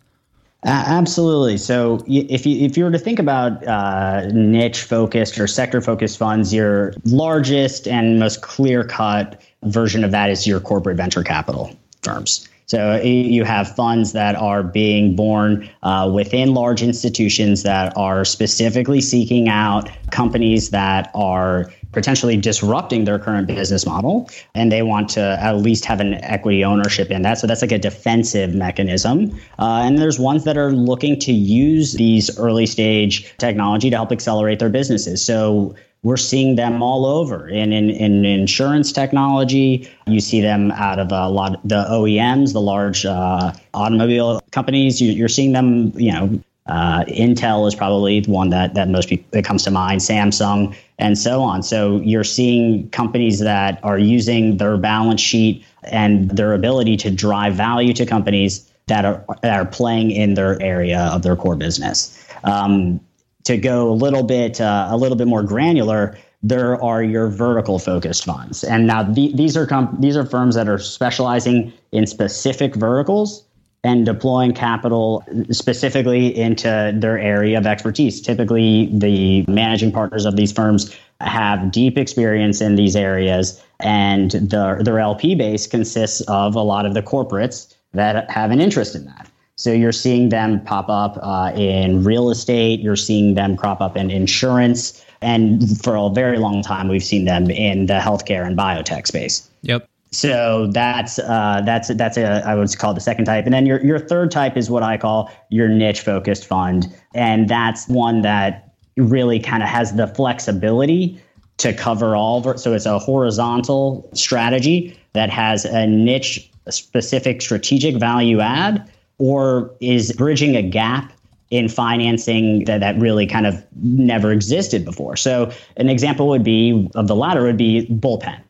Absolutely. 0.66 1.58
So, 1.58 2.04
if 2.08 2.46
you 2.46 2.66
if 2.66 2.78
you 2.78 2.86
were 2.86 2.92
to 2.92 3.00
think 3.00 3.20
about 3.20 3.66
uh, 3.68 4.28
niche 4.34 4.82
focused 4.82 5.38
or 5.38 5.48
sector 5.48 5.82
focused 5.82 6.18
funds, 6.18 6.54
your 6.54 6.94
largest 7.06 7.88
and 7.88 8.20
most 8.20 8.42
clear 8.42 8.84
cut 8.84 9.42
version 9.64 10.04
of 10.04 10.12
that 10.12 10.30
is 10.30 10.48
your 10.48 10.60
corporate 10.60 10.98
venture 10.98 11.24
capital. 11.24 11.76
firms. 12.04 12.48
So 12.66 13.02
you 13.02 13.44
have 13.44 13.76
funds 13.76 14.14
that 14.14 14.36
are 14.36 14.64
being 14.64 15.16
born 15.16 15.70
uh, 15.84 16.10
within 16.14 16.54
large 16.54 16.82
institutions 16.82 17.64
that 17.64 17.96
are 17.98 18.26
specifically 18.26 19.02
seeking 19.02 19.50
out 19.50 19.90
companies 20.12 20.70
that 20.70 21.12
are 21.14 21.72
potentially 21.92 22.36
disrupting 22.36 23.06
their 23.06 23.20
current 23.20 23.48
business 23.48 23.86
model 23.86 24.30
and 24.56 24.72
they 24.72 24.82
want 24.82 25.10
to 25.10 25.22
at 25.40 25.58
least 25.58 25.86
have 25.86 26.00
an 26.00 26.16
equity 26.24 26.64
ownership 26.64 27.12
in 27.12 27.22
that. 27.22 27.38
So 27.38 27.48
that's 27.48 27.62
like 27.62 27.72
a 27.72 27.78
defensive 27.78 28.54
mechanism. 28.54 29.40
Uh, 29.60 29.84
and 29.84 30.00
there's 30.00 30.20
ones 30.20 30.44
that 30.46 30.58
are 30.58 30.72
looking 30.72 31.20
to 31.20 31.32
use 31.32 31.94
these 31.94 32.38
early 32.40 32.66
stage 32.66 33.32
technology 33.38 33.90
to 33.90 33.96
help 33.96 34.12
accelerate 34.12 34.60
their 34.60 34.70
businesses. 34.70 35.24
So 35.24 35.76
we're 36.04 36.18
seeing 36.18 36.56
them 36.56 36.84
all 36.84 37.06
over 37.06 37.48
in, 37.48 37.72
in, 37.72 37.90
in 37.90 38.26
insurance 38.26 38.92
technology. 38.92 39.90
You 40.06 40.20
see 40.20 40.42
them 40.42 40.72
out 40.72 41.00
of 41.00 41.12
a 41.12 41.30
lot 41.30 41.56
of 41.56 41.62
the 41.64 41.86
OEMs, 41.90 42.52
the 42.52 42.62
large 42.62 43.06
uh, 43.06 43.54
automobile 43.74 44.42
companies. 44.52 45.02
You, 45.02 45.24
are 45.24 45.30
seeing 45.30 45.54
them, 45.54 45.94
you 45.96 46.12
know, 46.12 46.40
uh, 46.68 47.04
Intel 47.06 47.68
is 47.68 47.76
probably 47.76 48.22
the 48.22 48.32
one 48.32 48.50
that, 48.50 48.74
that 48.74 48.90
most 48.90 49.10
people 49.10 49.26
that 49.32 49.44
comes 49.44 49.64
to 49.64 49.72
mind, 49.72 50.02
Samsung, 50.02 50.76
and 51.00 51.18
so 51.18 51.42
on. 51.42 51.64
So 51.64 52.00
you're 52.02 52.24
seeing 52.24 52.90
companies 52.90 53.40
that 53.40 53.80
are 53.84 53.98
using 53.98 54.58
their 54.58 54.78
balance 54.78 55.22
sheet 55.22 55.66
and 55.84 56.32
their 56.32 56.54
ability 56.54 56.96
to 56.98 57.12
drive 57.12 57.56
value 57.56 57.94
to 57.94 58.06
companies 58.06 58.70
that 58.88 59.06
are 59.06 59.24
that 59.42 59.60
are 59.60 59.66
playing 59.66 60.12
in 60.12 60.34
their 60.34 60.62
area 60.62 61.00
of 61.14 61.22
their 61.24 61.36
core 61.36 61.56
business. 61.56 62.26
Um, 62.44 63.00
to 63.44 63.58
go 63.58 63.90
a 63.90 63.94
little 63.94 64.24
bit 64.24 64.62
uh, 64.62 64.88
a 64.90 64.98
little 64.98 65.18
bit 65.18 65.28
more 65.28 65.44
granular, 65.44 66.18
there 66.42 66.82
are 66.84 67.04
your 67.04 67.30
vertical 67.30 67.80
focused 67.80 68.26
funds, 68.26 68.64
and 68.64 68.88
now 68.88 69.04
the, 69.04 69.34
these 69.36 69.56
are 69.56 69.66
comp- 69.66 70.00
these 70.02 70.18
are 70.18 70.26
firms 70.26 70.56
that 70.56 70.68
are 70.68 70.78
specializing 70.78 71.72
in 71.92 72.06
specific 72.08 72.76
verticals 72.76 73.44
and 73.84 74.06
deploying 74.06 74.54
capital 74.54 75.26
specifically 75.52 76.38
into 76.38 76.94
their 76.96 77.20
area 77.20 77.58
of 77.58 77.68
expertise. 77.68 78.22
Typically, 78.22 78.90
the 78.94 79.44
managing 79.48 79.92
partners 79.92 80.26
of 80.26 80.38
these 80.38 80.54
firms 80.54 80.96
have 81.20 81.72
deep 81.72 81.98
experience 81.98 82.62
in 82.62 82.76
these 82.76 82.96
areas, 82.96 83.62
and 83.80 84.32
their 84.32 84.82
their 84.84 85.00
LP 85.00 85.36
base 85.36 85.68
consists 85.68 86.22
of 86.22 86.56
a 86.56 86.62
lot 86.62 86.86
of 86.86 86.94
the 86.94 87.02
corporates 87.02 87.74
that 87.94 88.30
have 88.30 88.52
an 88.52 88.60
interest 88.60 88.96
in 88.96 89.06
that. 89.06 89.30
So 89.56 89.72
you're 89.72 89.92
seeing 89.92 90.30
them 90.30 90.64
pop 90.64 90.90
up 90.90 91.18
uh, 91.22 91.52
in 91.56 92.04
real 92.04 92.30
estate. 92.30 92.80
You're 92.80 92.96
seeing 92.96 93.36
them 93.36 93.56
crop 93.56 93.82
up 93.82 93.96
in 93.96 94.10
insurance. 94.10 95.06
And 95.22 95.80
for 95.82 95.96
a 95.96 96.10
very 96.10 96.38
long 96.38 96.64
time, 96.64 96.88
we've 96.88 97.04
seen 97.04 97.26
them 97.26 97.50
in 97.50 97.86
the 97.86 98.00
healthcare 98.00 98.46
and 98.46 98.58
biotech 98.58 99.08
space. 99.08 99.50
Yep. 99.62 99.88
So 100.12 100.68
that's 100.68 101.18
uh, 101.18 101.62
that's 101.66 101.88
that's 101.96 102.18
a 102.18 102.44
I 102.46 102.54
would 102.54 102.78
call 102.78 102.94
the 102.94 103.02
second 103.02 103.26
type, 103.26 103.46
and 103.46 103.54
then 103.54 103.66
your 103.66 103.84
your 103.84 103.98
third 103.98 104.30
type 104.30 104.56
is 104.56 104.70
what 104.70 104.84
I 104.84 104.96
call 104.96 105.32
your 105.50 105.68
niche 105.68 106.02
focused 106.02 106.46
fund, 106.46 106.86
and 107.16 107.50
that's 107.50 107.88
one 107.88 108.22
that 108.22 108.76
really 108.96 109.40
kind 109.40 109.64
of 109.64 109.70
has 109.70 109.94
the 109.94 110.06
flexibility 110.06 111.20
to 111.58 111.74
cover 111.74 112.16
all. 112.16 112.56
So 112.58 112.74
it's 112.74 112.86
a 112.86 113.00
horizontal 113.00 114.08
strategy 114.14 115.00
that 115.14 115.32
has 115.32 115.66
a 115.66 115.88
niche 115.88 116.52
specific 116.70 117.42
strategic 117.42 117.96
value 117.96 118.40
add 118.40 118.88
or 119.18 119.72
is 119.80 120.12
bridging 120.14 120.56
a 120.56 120.62
gap 120.62 121.12
in 121.50 121.70
financing 121.70 122.66
that, 122.66 122.80
that 122.80 122.98
really 122.98 123.28
kind 123.28 123.46
of 123.46 123.64
never 123.76 124.32
existed 124.32 124.84
before. 124.84 125.16
So 125.16 125.52
an 125.78 125.88
example 125.88 126.28
would 126.30 126.44
be 126.44 126.90
of 126.96 127.08
the 127.08 127.16
latter 127.16 127.44
would 127.44 127.58
be 127.58 127.86
bullpen. 127.88 128.42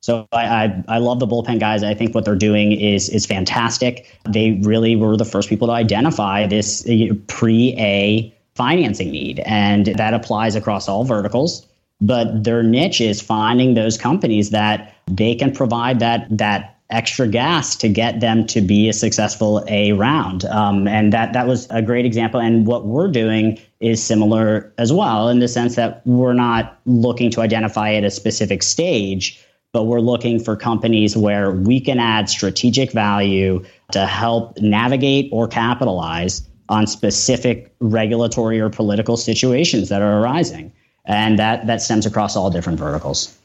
So 0.00 0.26
I, 0.32 0.64
I, 0.64 0.84
I, 0.88 0.98
love 0.98 1.20
the 1.20 1.26
bullpen 1.26 1.60
guys. 1.60 1.84
I 1.84 1.94
think 1.94 2.14
what 2.14 2.24
they're 2.24 2.34
doing 2.34 2.72
is 2.72 3.08
is 3.10 3.26
fantastic. 3.26 4.18
They 4.28 4.58
really 4.62 4.96
were 4.96 5.16
the 5.16 5.26
first 5.26 5.48
people 5.48 5.68
to 5.68 5.74
identify 5.74 6.46
this 6.46 6.88
uh, 6.88 7.14
pre 7.26 7.74
A 7.78 8.34
financing 8.54 9.10
need, 9.10 9.40
and 9.40 9.86
that 9.86 10.14
applies 10.14 10.56
across 10.56 10.88
all 10.88 11.04
verticals. 11.04 11.66
But 12.00 12.44
their 12.44 12.62
niche 12.62 13.02
is 13.02 13.20
finding 13.20 13.74
those 13.74 13.98
companies 13.98 14.50
that 14.50 14.94
they 15.06 15.34
can 15.34 15.52
provide 15.52 16.00
that 16.00 16.26
that 16.36 16.79
extra 16.90 17.28
gas 17.28 17.76
to 17.76 17.88
get 17.88 18.20
them 18.20 18.46
to 18.46 18.60
be 18.60 18.88
a 18.88 18.92
successful 18.92 19.64
A 19.68 19.92
round. 19.92 20.44
Um, 20.46 20.88
and 20.88 21.12
that 21.12 21.32
that 21.32 21.46
was 21.46 21.66
a 21.70 21.82
great 21.82 22.04
example. 22.04 22.40
And 22.40 22.66
what 22.66 22.86
we're 22.86 23.08
doing 23.08 23.58
is 23.80 24.02
similar 24.02 24.72
as 24.78 24.92
well 24.92 25.28
in 25.28 25.38
the 25.38 25.48
sense 25.48 25.76
that 25.76 26.02
we're 26.04 26.34
not 26.34 26.78
looking 26.86 27.30
to 27.32 27.40
identify 27.40 27.94
at 27.94 28.04
a 28.04 28.10
specific 28.10 28.62
stage, 28.62 29.42
but 29.72 29.84
we're 29.84 30.00
looking 30.00 30.42
for 30.42 30.56
companies 30.56 31.16
where 31.16 31.52
we 31.52 31.80
can 31.80 31.98
add 31.98 32.28
strategic 32.28 32.92
value 32.92 33.64
to 33.92 34.06
help 34.06 34.58
navigate 34.58 35.28
or 35.32 35.48
capitalize 35.48 36.42
on 36.68 36.86
specific 36.86 37.72
regulatory 37.80 38.60
or 38.60 38.68
political 38.68 39.16
situations 39.16 39.88
that 39.88 40.02
are 40.02 40.20
arising. 40.20 40.72
And 41.06 41.38
that 41.38 41.66
that 41.66 41.82
stems 41.82 42.06
across 42.06 42.36
all 42.36 42.50
different 42.50 42.78
verticals. 42.78 43.36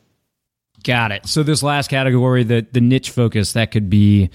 Got 0.85 1.11
it. 1.11 1.25
So 1.27 1.41
this 1.41 1.63
last 1.63 1.89
category, 1.89 2.43
the 2.43 2.63
the 2.71 2.79
niche 2.79 3.09
focus, 3.09 3.53
that 3.53 3.71
could 3.71 3.89
be 3.89 4.29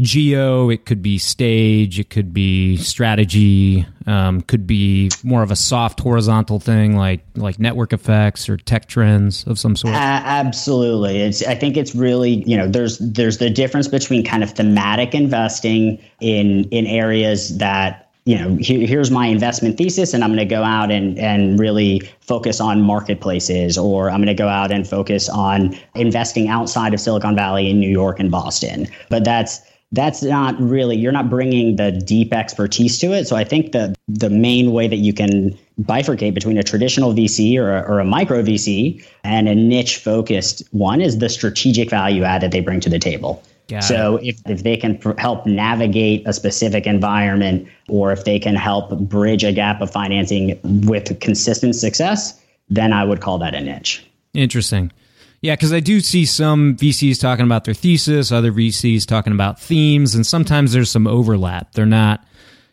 geo, 0.00 0.70
it 0.70 0.86
could 0.86 1.02
be 1.02 1.18
stage, 1.18 2.00
it 2.00 2.08
could 2.08 2.32
be 2.32 2.78
strategy, 2.78 3.86
um, 4.06 4.40
could 4.40 4.66
be 4.66 5.10
more 5.22 5.42
of 5.42 5.50
a 5.50 5.56
soft 5.56 6.00
horizontal 6.00 6.58
thing 6.58 6.96
like 6.96 7.20
like 7.34 7.58
network 7.58 7.92
effects 7.92 8.48
or 8.48 8.56
tech 8.56 8.88
trends 8.88 9.46
of 9.46 9.58
some 9.58 9.76
sort. 9.76 9.92
Uh, 9.92 9.98
absolutely. 10.24 11.18
It's 11.18 11.44
I 11.44 11.54
think 11.54 11.76
it's 11.76 11.94
really 11.94 12.44
you 12.46 12.56
know 12.56 12.66
there's 12.66 12.96
there's 12.98 13.36
the 13.36 13.50
difference 13.50 13.86
between 13.86 14.24
kind 14.24 14.42
of 14.42 14.52
thematic 14.52 15.14
investing 15.14 16.02
in 16.18 16.64
in 16.70 16.86
areas 16.86 17.58
that 17.58 18.09
you 18.24 18.36
know, 18.36 18.58
here's 18.60 19.10
my 19.10 19.26
investment 19.26 19.78
thesis, 19.78 20.12
and 20.12 20.22
I'm 20.22 20.30
going 20.30 20.38
to 20.38 20.44
go 20.44 20.62
out 20.62 20.90
and, 20.90 21.18
and 21.18 21.58
really 21.58 22.00
focus 22.20 22.60
on 22.60 22.82
marketplaces, 22.82 23.78
or 23.78 24.10
I'm 24.10 24.18
going 24.18 24.26
to 24.26 24.34
go 24.34 24.48
out 24.48 24.70
and 24.70 24.86
focus 24.86 25.28
on 25.28 25.76
investing 25.94 26.48
outside 26.48 26.92
of 26.92 27.00
Silicon 27.00 27.34
Valley 27.34 27.70
in 27.70 27.80
New 27.80 27.90
York 27.90 28.20
and 28.20 28.30
Boston. 28.30 28.86
But 29.08 29.24
that's 29.24 29.60
that's 29.92 30.22
not 30.22 30.60
really 30.60 30.96
you're 30.96 31.12
not 31.12 31.28
bringing 31.28 31.76
the 31.76 31.90
deep 31.90 32.32
expertise 32.32 32.98
to 32.98 33.12
it. 33.12 33.26
So 33.26 33.36
I 33.36 33.44
think 33.44 33.72
the 33.72 33.94
the 34.06 34.30
main 34.30 34.72
way 34.72 34.86
that 34.86 34.98
you 34.98 35.12
can 35.12 35.58
bifurcate 35.80 36.34
between 36.34 36.58
a 36.58 36.62
traditional 36.62 37.12
VC 37.12 37.58
or 37.58 37.74
a, 37.74 37.80
or 37.82 38.00
a 38.00 38.04
micro 38.04 38.42
VC 38.42 39.04
and 39.24 39.48
a 39.48 39.54
niche 39.54 39.96
focused 39.96 40.62
one 40.72 41.00
is 41.00 41.18
the 41.18 41.28
strategic 41.28 41.90
value 41.90 42.22
add 42.22 42.42
that 42.42 42.52
they 42.52 42.60
bring 42.60 42.80
to 42.80 42.90
the 42.90 42.98
table. 42.98 43.42
Got 43.70 43.84
so 43.84 44.16
if, 44.20 44.40
if 44.46 44.64
they 44.64 44.76
can 44.76 44.98
pr- 44.98 45.12
help 45.16 45.46
navigate 45.46 46.26
a 46.26 46.32
specific 46.32 46.88
environment 46.88 47.68
or 47.88 48.10
if 48.10 48.24
they 48.24 48.40
can 48.40 48.56
help 48.56 48.90
bridge 48.98 49.44
a 49.44 49.52
gap 49.52 49.80
of 49.80 49.92
financing 49.92 50.58
with 50.64 51.20
consistent 51.20 51.76
success, 51.76 52.40
then 52.68 52.92
I 52.92 53.04
would 53.04 53.20
call 53.20 53.38
that 53.38 53.54
a 53.54 53.60
niche. 53.60 54.04
Interesting. 54.34 54.90
Yeah, 55.40 55.54
because 55.54 55.72
I 55.72 55.78
do 55.78 56.00
see 56.00 56.26
some 56.26 56.76
VCs 56.76 57.20
talking 57.20 57.44
about 57.44 57.64
their 57.64 57.72
thesis, 57.72 58.32
other 58.32 58.50
VCs 58.50 59.06
talking 59.06 59.32
about 59.32 59.60
themes, 59.60 60.16
and 60.16 60.26
sometimes 60.26 60.72
there's 60.72 60.90
some 60.90 61.06
overlap. 61.06 61.72
They're 61.72 61.86
not 61.86 62.24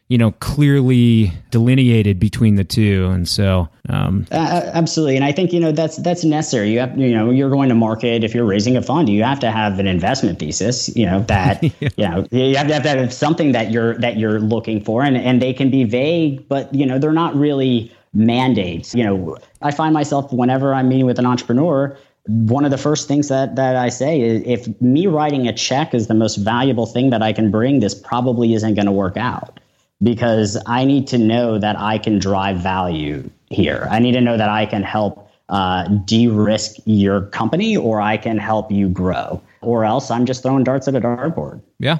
you 0.10 0.18
know 0.18 0.32
clearly 0.32 1.32
delineated 1.52 2.20
between 2.20 2.56
the 2.56 2.64
two. 2.64 3.08
And 3.08 3.28
so 3.28 3.68
um, 3.90 4.26
uh, 4.32 4.70
absolutely. 4.74 5.16
And 5.16 5.26
i 5.26 5.32
think 5.32 5.52
you 5.52 5.60
know 5.60 5.72
that's 5.72 5.98
that's 5.98 6.24
necessary. 6.24 6.72
You 6.72 6.80
have 6.80 6.98
you 6.98 7.14
know 7.14 7.30
you're 7.30 7.50
going 7.50 7.70
to 7.70 7.76
market 7.76 8.24
if 8.24 8.34
you're 8.34 8.46
raising 8.46 8.78
a 8.78 8.82
fund 8.82 9.10
you 9.10 9.24
have 9.24 9.40
to 9.42 9.52
have 9.52 9.80
an 9.80 9.88
investment 9.88 10.40
thesis 10.40 10.96
you 10.96 11.06
know 11.06 11.22
that 11.24 11.64
yeah. 11.80 11.90
you 11.98 12.08
know 12.08 12.28
you 12.32 12.56
have 12.56 12.68
to 12.68 12.74
have, 12.74 12.84
to 12.84 12.90
have 12.90 13.14
something 13.14 13.52
that 13.52 13.72
you're 13.72 13.98
that 13.98 14.18
you're 14.18 14.40
looking 14.40 14.84
for. 14.84 15.04
And 15.04 15.18
and 15.18 15.42
they 15.42 15.54
can 15.54 15.70
be 15.70 15.84
vague 15.84 16.48
but 16.48 16.74
you 16.74 16.86
know 16.86 17.00
they're 17.00 17.12
not 17.12 17.36
really 17.36 17.92
mandates. 18.14 18.96
You 18.96 19.04
know 19.04 19.38
i 19.62 19.72
find 19.72 19.94
myself 19.94 20.32
whenever 20.32 20.74
i'm 20.74 20.88
meeting 20.88 21.06
with 21.06 21.20
an 21.20 21.26
entrepreneur 21.26 21.98
one 22.28 22.66
of 22.66 22.72
the 22.72 22.78
first 22.78 23.08
things 23.08 23.30
that 23.30 23.56
that 23.56 23.78
I 23.78 23.88
say 23.88 24.20
is 24.20 24.44
if 24.46 24.82
me 24.82 25.08
writing 25.08 25.48
a 25.48 25.54
check 25.54 25.94
is 25.94 26.08
the 26.08 26.14
most 26.14 26.36
valuable 26.36 26.86
thing 26.86 27.10
that 27.12 27.22
I 27.22 27.32
can 27.32 27.52
bring, 27.52 27.80
this 27.80 27.96
probably 27.96 28.54
isn't 28.54 28.74
going 28.74 28.86
to 28.86 28.92
work 28.92 29.16
out 29.16 29.62
because 30.02 30.58
I 30.66 30.86
need 30.86 31.08
to 31.08 31.18
know 31.18 31.58
that 31.58 31.78
I 31.78 31.98
can 31.98 32.20
drive 32.20 32.58
value 32.58 33.30
here. 33.50 33.88
I 33.90 34.00
need 34.00 34.14
to 34.14 34.22
know 34.22 34.38
that 34.38 34.50
I 34.50 34.66
can 34.66 34.84
help 34.84 35.30
uh, 35.50 35.88
de-risk 35.88 36.76
your 36.86 37.22
company 37.22 37.78
or 37.78 38.02
I 38.02 38.18
can 38.18 38.38
help 38.38 38.72
you 38.72 38.90
grow 38.90 39.42
or 39.62 39.86
else 39.86 40.12
I'm 40.12 40.26
just 40.26 40.44
throwing 40.44 40.64
darts 40.64 40.88
at 40.88 40.96
a 40.96 41.02
dartboard. 41.02 41.62
Yeah. 41.80 42.00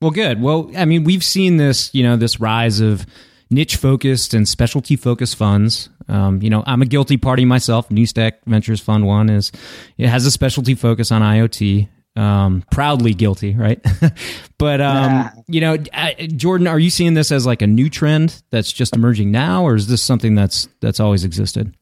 Well, 0.00 0.10
good. 0.10 0.42
Well, 0.42 0.70
I 0.76 0.84
mean, 0.84 1.04
we've 1.04 1.24
seen 1.24 1.56
this, 1.56 1.94
you 1.94 2.02
know, 2.02 2.16
this 2.16 2.38
rise 2.38 2.80
of 2.80 3.06
niche 3.50 3.76
focused 3.76 4.34
and 4.34 4.46
specialty 4.46 4.96
focused 4.96 5.36
funds. 5.36 5.88
Um, 6.08 6.42
you 6.42 6.50
know, 6.50 6.62
I'm 6.66 6.82
a 6.82 6.86
guilty 6.86 7.16
party 7.16 7.44
myself. 7.44 7.88
NewStack 7.88 8.34
Ventures 8.46 8.80
Fund 8.80 9.06
One 9.06 9.30
is 9.30 9.50
it 9.96 10.08
has 10.08 10.26
a 10.26 10.30
specialty 10.30 10.74
focus 10.74 11.10
on 11.10 11.22
IoT 11.22 11.88
um, 12.16 12.64
proudly 12.70 13.14
guilty, 13.14 13.54
right? 13.54 13.84
but 14.58 14.80
um, 14.80 15.30
you 15.48 15.60
know, 15.60 15.76
Jordan, 16.36 16.66
are 16.66 16.78
you 16.78 16.90
seeing 16.90 17.14
this 17.14 17.30
as 17.30 17.46
like 17.46 17.62
a 17.62 17.66
new 17.66 17.88
trend 17.88 18.42
that's 18.50 18.72
just 18.72 18.94
emerging 18.94 19.30
now, 19.30 19.64
or 19.64 19.74
is 19.74 19.86
this 19.88 20.02
something 20.02 20.34
that's 20.34 20.68
that's 20.80 21.00
always 21.00 21.24
existed? 21.24 21.74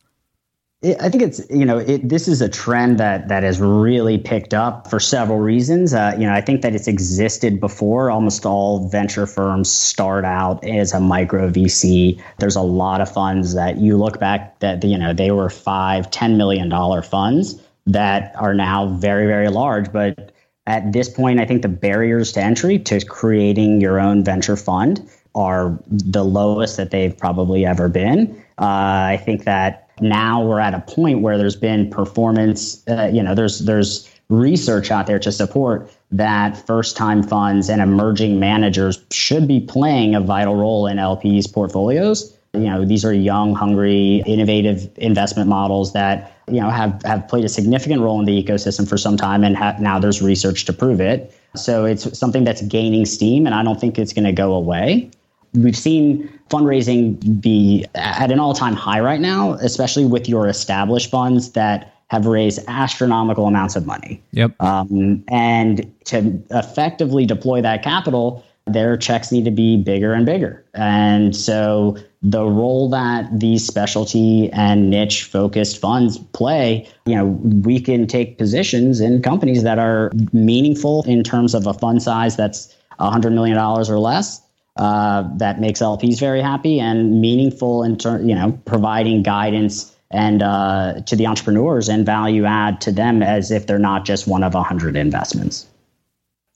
I 1.01 1.09
think 1.09 1.23
it's 1.23 1.41
you 1.49 1.65
know 1.65 1.79
it, 1.79 2.07
this 2.07 2.29
is 2.29 2.43
a 2.43 2.49
trend 2.49 2.99
that 2.99 3.29
that 3.29 3.43
has 3.43 3.59
really 3.59 4.19
picked 4.19 4.53
up 4.53 4.91
for 4.91 5.01
several 5.01 5.39
reasons. 5.39 5.95
Uh, 5.95 6.15
you 6.19 6.27
know, 6.27 6.35
I 6.35 6.43
think 6.43 6.61
that 6.61 6.75
it's 6.75 6.89
existed 6.89 7.59
before. 7.59 8.11
Almost 8.11 8.45
all 8.45 8.87
venture 8.89 9.27
firms 9.27 9.71
start 9.71 10.27
out 10.27 10.63
as 10.65 10.93
a 10.93 11.01
micro 11.01 11.49
VC. 11.51 12.21
There's 12.39 12.57
a 12.57 12.63
lot 12.63 13.01
of 13.01 13.11
funds 13.11 13.55
that 13.55 13.79
you 13.79 13.97
look 13.97 14.21
back 14.21 14.59
that 14.59 14.85
you 14.85 14.99
know 14.99 15.15
they 15.15 15.31
were 15.31 15.49
five, 15.49 16.11
ten 16.11 16.37
million 16.37 16.69
dollar 16.69 17.01
funds 17.01 17.59
that 17.87 18.35
are 18.37 18.55
now 18.55 18.89
very, 18.97 19.27
very 19.27 19.49
large. 19.49 19.93
But 19.93 20.33
at 20.67 20.93
this 20.93 21.09
point, 21.09 21.41
I 21.41 21.45
think 21.45 21.63
the 21.63 21.69
barriers 21.69 22.33
to 22.33 22.43
entry 22.43 22.79
to 22.81 23.05
creating 23.05 23.81
your 23.81 24.01
own 24.01 24.25
venture 24.25 24.57
fund 24.57 25.07
are 25.35 25.79
the 25.89 26.25
lowest 26.25 26.77
that 26.77 26.91
they've 26.91 27.17
probably 27.17 27.67
ever 27.67 27.89
been. 27.89 28.31
Uh, 28.59 29.11
I 29.11 29.21
think 29.25 29.45
that 29.45 29.85
now 30.01 30.43
we're 30.45 30.61
at 30.61 30.75
a 30.75 30.81
point 30.81 31.21
where 31.21 31.39
there's 31.39 31.57
been 31.57 31.89
performance 31.91 32.83
uh, 32.89 33.11
you 33.13 33.23
know 33.23 33.35
there's 33.35 33.61
there's 33.61 34.11
research 34.29 34.91
out 34.91 35.07
there 35.07 35.19
to 35.19 35.31
support 35.31 35.91
that 36.11 36.57
first 36.67 36.97
time 36.97 37.23
funds 37.23 37.69
and 37.69 37.81
emerging 37.81 38.41
managers 38.41 39.05
should 39.11 39.47
be 39.47 39.61
playing 39.61 40.15
a 40.15 40.21
vital 40.21 40.57
role 40.57 40.87
in 40.87 40.97
LPs 40.97 41.53
portfolios 41.53 42.37
you 42.55 42.61
know 42.61 42.85
these 42.85 43.05
are 43.05 43.13
young 43.13 43.55
hungry 43.55 44.23
innovative 44.27 44.91
investment 44.97 45.49
models 45.49 45.93
that 45.93 46.34
you 46.49 46.61
know 46.61 46.71
have 46.71 47.03
have 47.05 47.27
played 47.29 47.45
a 47.45 47.49
significant 47.49 48.01
role 48.01 48.19
in 48.19 48.27
the 48.27 48.43
ecosystem 48.43 48.89
for 48.89 48.97
some 48.97 49.17
time 49.17 49.45
and 49.45 49.57
ha- 49.57 49.77
now 49.81 49.99
there's 49.99 50.21
research 50.21 50.65
to 50.65 50.73
prove 50.73 51.01
it 51.01 51.35
so 51.57 51.85
it's 51.85 52.19
something 52.19 52.45
that's 52.45 52.63
gaining 52.63 53.07
steam 53.07 53.47
and 53.47 53.55
I 53.55 53.63
don't 53.63 53.81
think 53.81 53.99
it's 53.99 54.13
going 54.13 54.25
to 54.25 54.33
go 54.33 54.55
away 54.55 55.11
we've 55.55 55.77
seen 55.77 56.29
fundraising 56.51 57.41
be 57.41 57.87
at 57.95 58.31
an 58.31 58.39
all-time 58.39 58.75
high 58.75 59.01
right 59.01 59.21
now, 59.21 59.53
especially 59.55 60.05
with 60.05 60.29
your 60.29 60.49
established 60.49 61.11
funds 61.11 61.53
that 61.53 61.95
have 62.09 62.27
raised 62.27 62.61
astronomical 62.69 63.47
amounts 63.47 63.77
of 63.77 63.87
money. 63.87 64.23
Yep. 64.33 64.61
Um, 64.61 65.25
and 65.29 65.93
to 66.05 66.43
effectively 66.51 67.25
deploy 67.25 67.63
that 67.63 67.83
capital, 67.83 68.45
their 68.67 68.97
checks 68.97 69.31
need 69.31 69.45
to 69.45 69.51
be 69.51 69.77
bigger 69.77 70.15
and 70.15 70.25
bigger. 70.25 70.65
And 70.75 71.37
so 71.37 71.99
the 72.23 72.45
role 72.45 72.89
that 72.89 73.29
these 73.39 73.67
specialty 73.67 74.51
and 74.53 74.89
niche 74.89 75.25
focused 75.25 75.79
funds 75.79 76.17
play, 76.33 76.89
you 77.05 77.15
know, 77.15 77.27
we 77.27 77.79
can 77.79 78.07
take 78.07 78.39
positions 78.39 79.01
in 79.01 79.21
companies 79.21 79.63
that 79.65 79.79
are 79.79 80.11
meaningful 80.33 81.03
in 81.03 81.23
terms 81.23 81.55
of 81.55 81.67
a 81.67 81.75
fund 81.75 82.03
size 82.03 82.37
that's 82.37 82.75
$100 82.99 83.33
million 83.33 83.59
or 83.59 83.99
less 83.99 84.41
uh, 84.77 85.29
that 85.37 85.61
makes 85.61 85.81
LPs 85.81 86.19
very 86.19 86.41
happy 86.41 86.81
and 86.81 87.21
meaningful 87.21 87.83
in 87.83 87.97
terms, 87.97 88.27
you 88.27 88.35
know, 88.35 88.59
providing 88.65 89.23
guidance 89.23 89.95
and 90.11 90.43
uh, 90.43 91.01
to 91.07 91.17
the 91.17 91.27
entrepreneurs 91.27 91.89
and 91.89 92.07
value 92.07 92.45
add 92.45 92.81
to 92.81 92.93
them 92.93 93.23
as 93.23 93.51
if 93.51 93.67
they're 93.67 93.79
not 93.79 94.05
just 94.05 94.27
one 94.27 94.43
of 94.43 94.55
a 94.55 94.63
hundred 94.63 94.97
investments. 94.97 95.67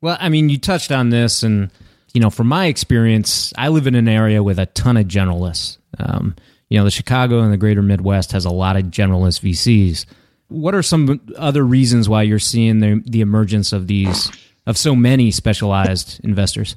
Well, 0.00 0.16
I 0.20 0.28
mean, 0.28 0.48
you 0.48 0.58
touched 0.58 0.92
on 0.92 1.10
this, 1.10 1.42
and 1.42 1.70
you 2.18 2.20
know, 2.20 2.30
from 2.30 2.48
my 2.48 2.66
experience, 2.66 3.52
I 3.56 3.68
live 3.68 3.86
in 3.86 3.94
an 3.94 4.08
area 4.08 4.42
with 4.42 4.58
a 4.58 4.66
ton 4.66 4.96
of 4.96 5.06
generalists. 5.06 5.78
Um, 6.00 6.34
you 6.68 6.76
know, 6.76 6.82
the 6.82 6.90
Chicago 6.90 7.42
and 7.42 7.52
the 7.52 7.56
Greater 7.56 7.80
Midwest 7.80 8.32
has 8.32 8.44
a 8.44 8.50
lot 8.50 8.74
of 8.74 8.86
generalist 8.86 9.40
VCs. 9.40 10.04
What 10.48 10.74
are 10.74 10.82
some 10.82 11.20
other 11.36 11.64
reasons 11.64 12.08
why 12.08 12.22
you're 12.22 12.40
seeing 12.40 12.80
the 12.80 13.00
the 13.06 13.20
emergence 13.20 13.72
of 13.72 13.86
these 13.86 14.32
of 14.66 14.76
so 14.76 14.96
many 14.96 15.30
specialized 15.30 16.18
investors? 16.24 16.74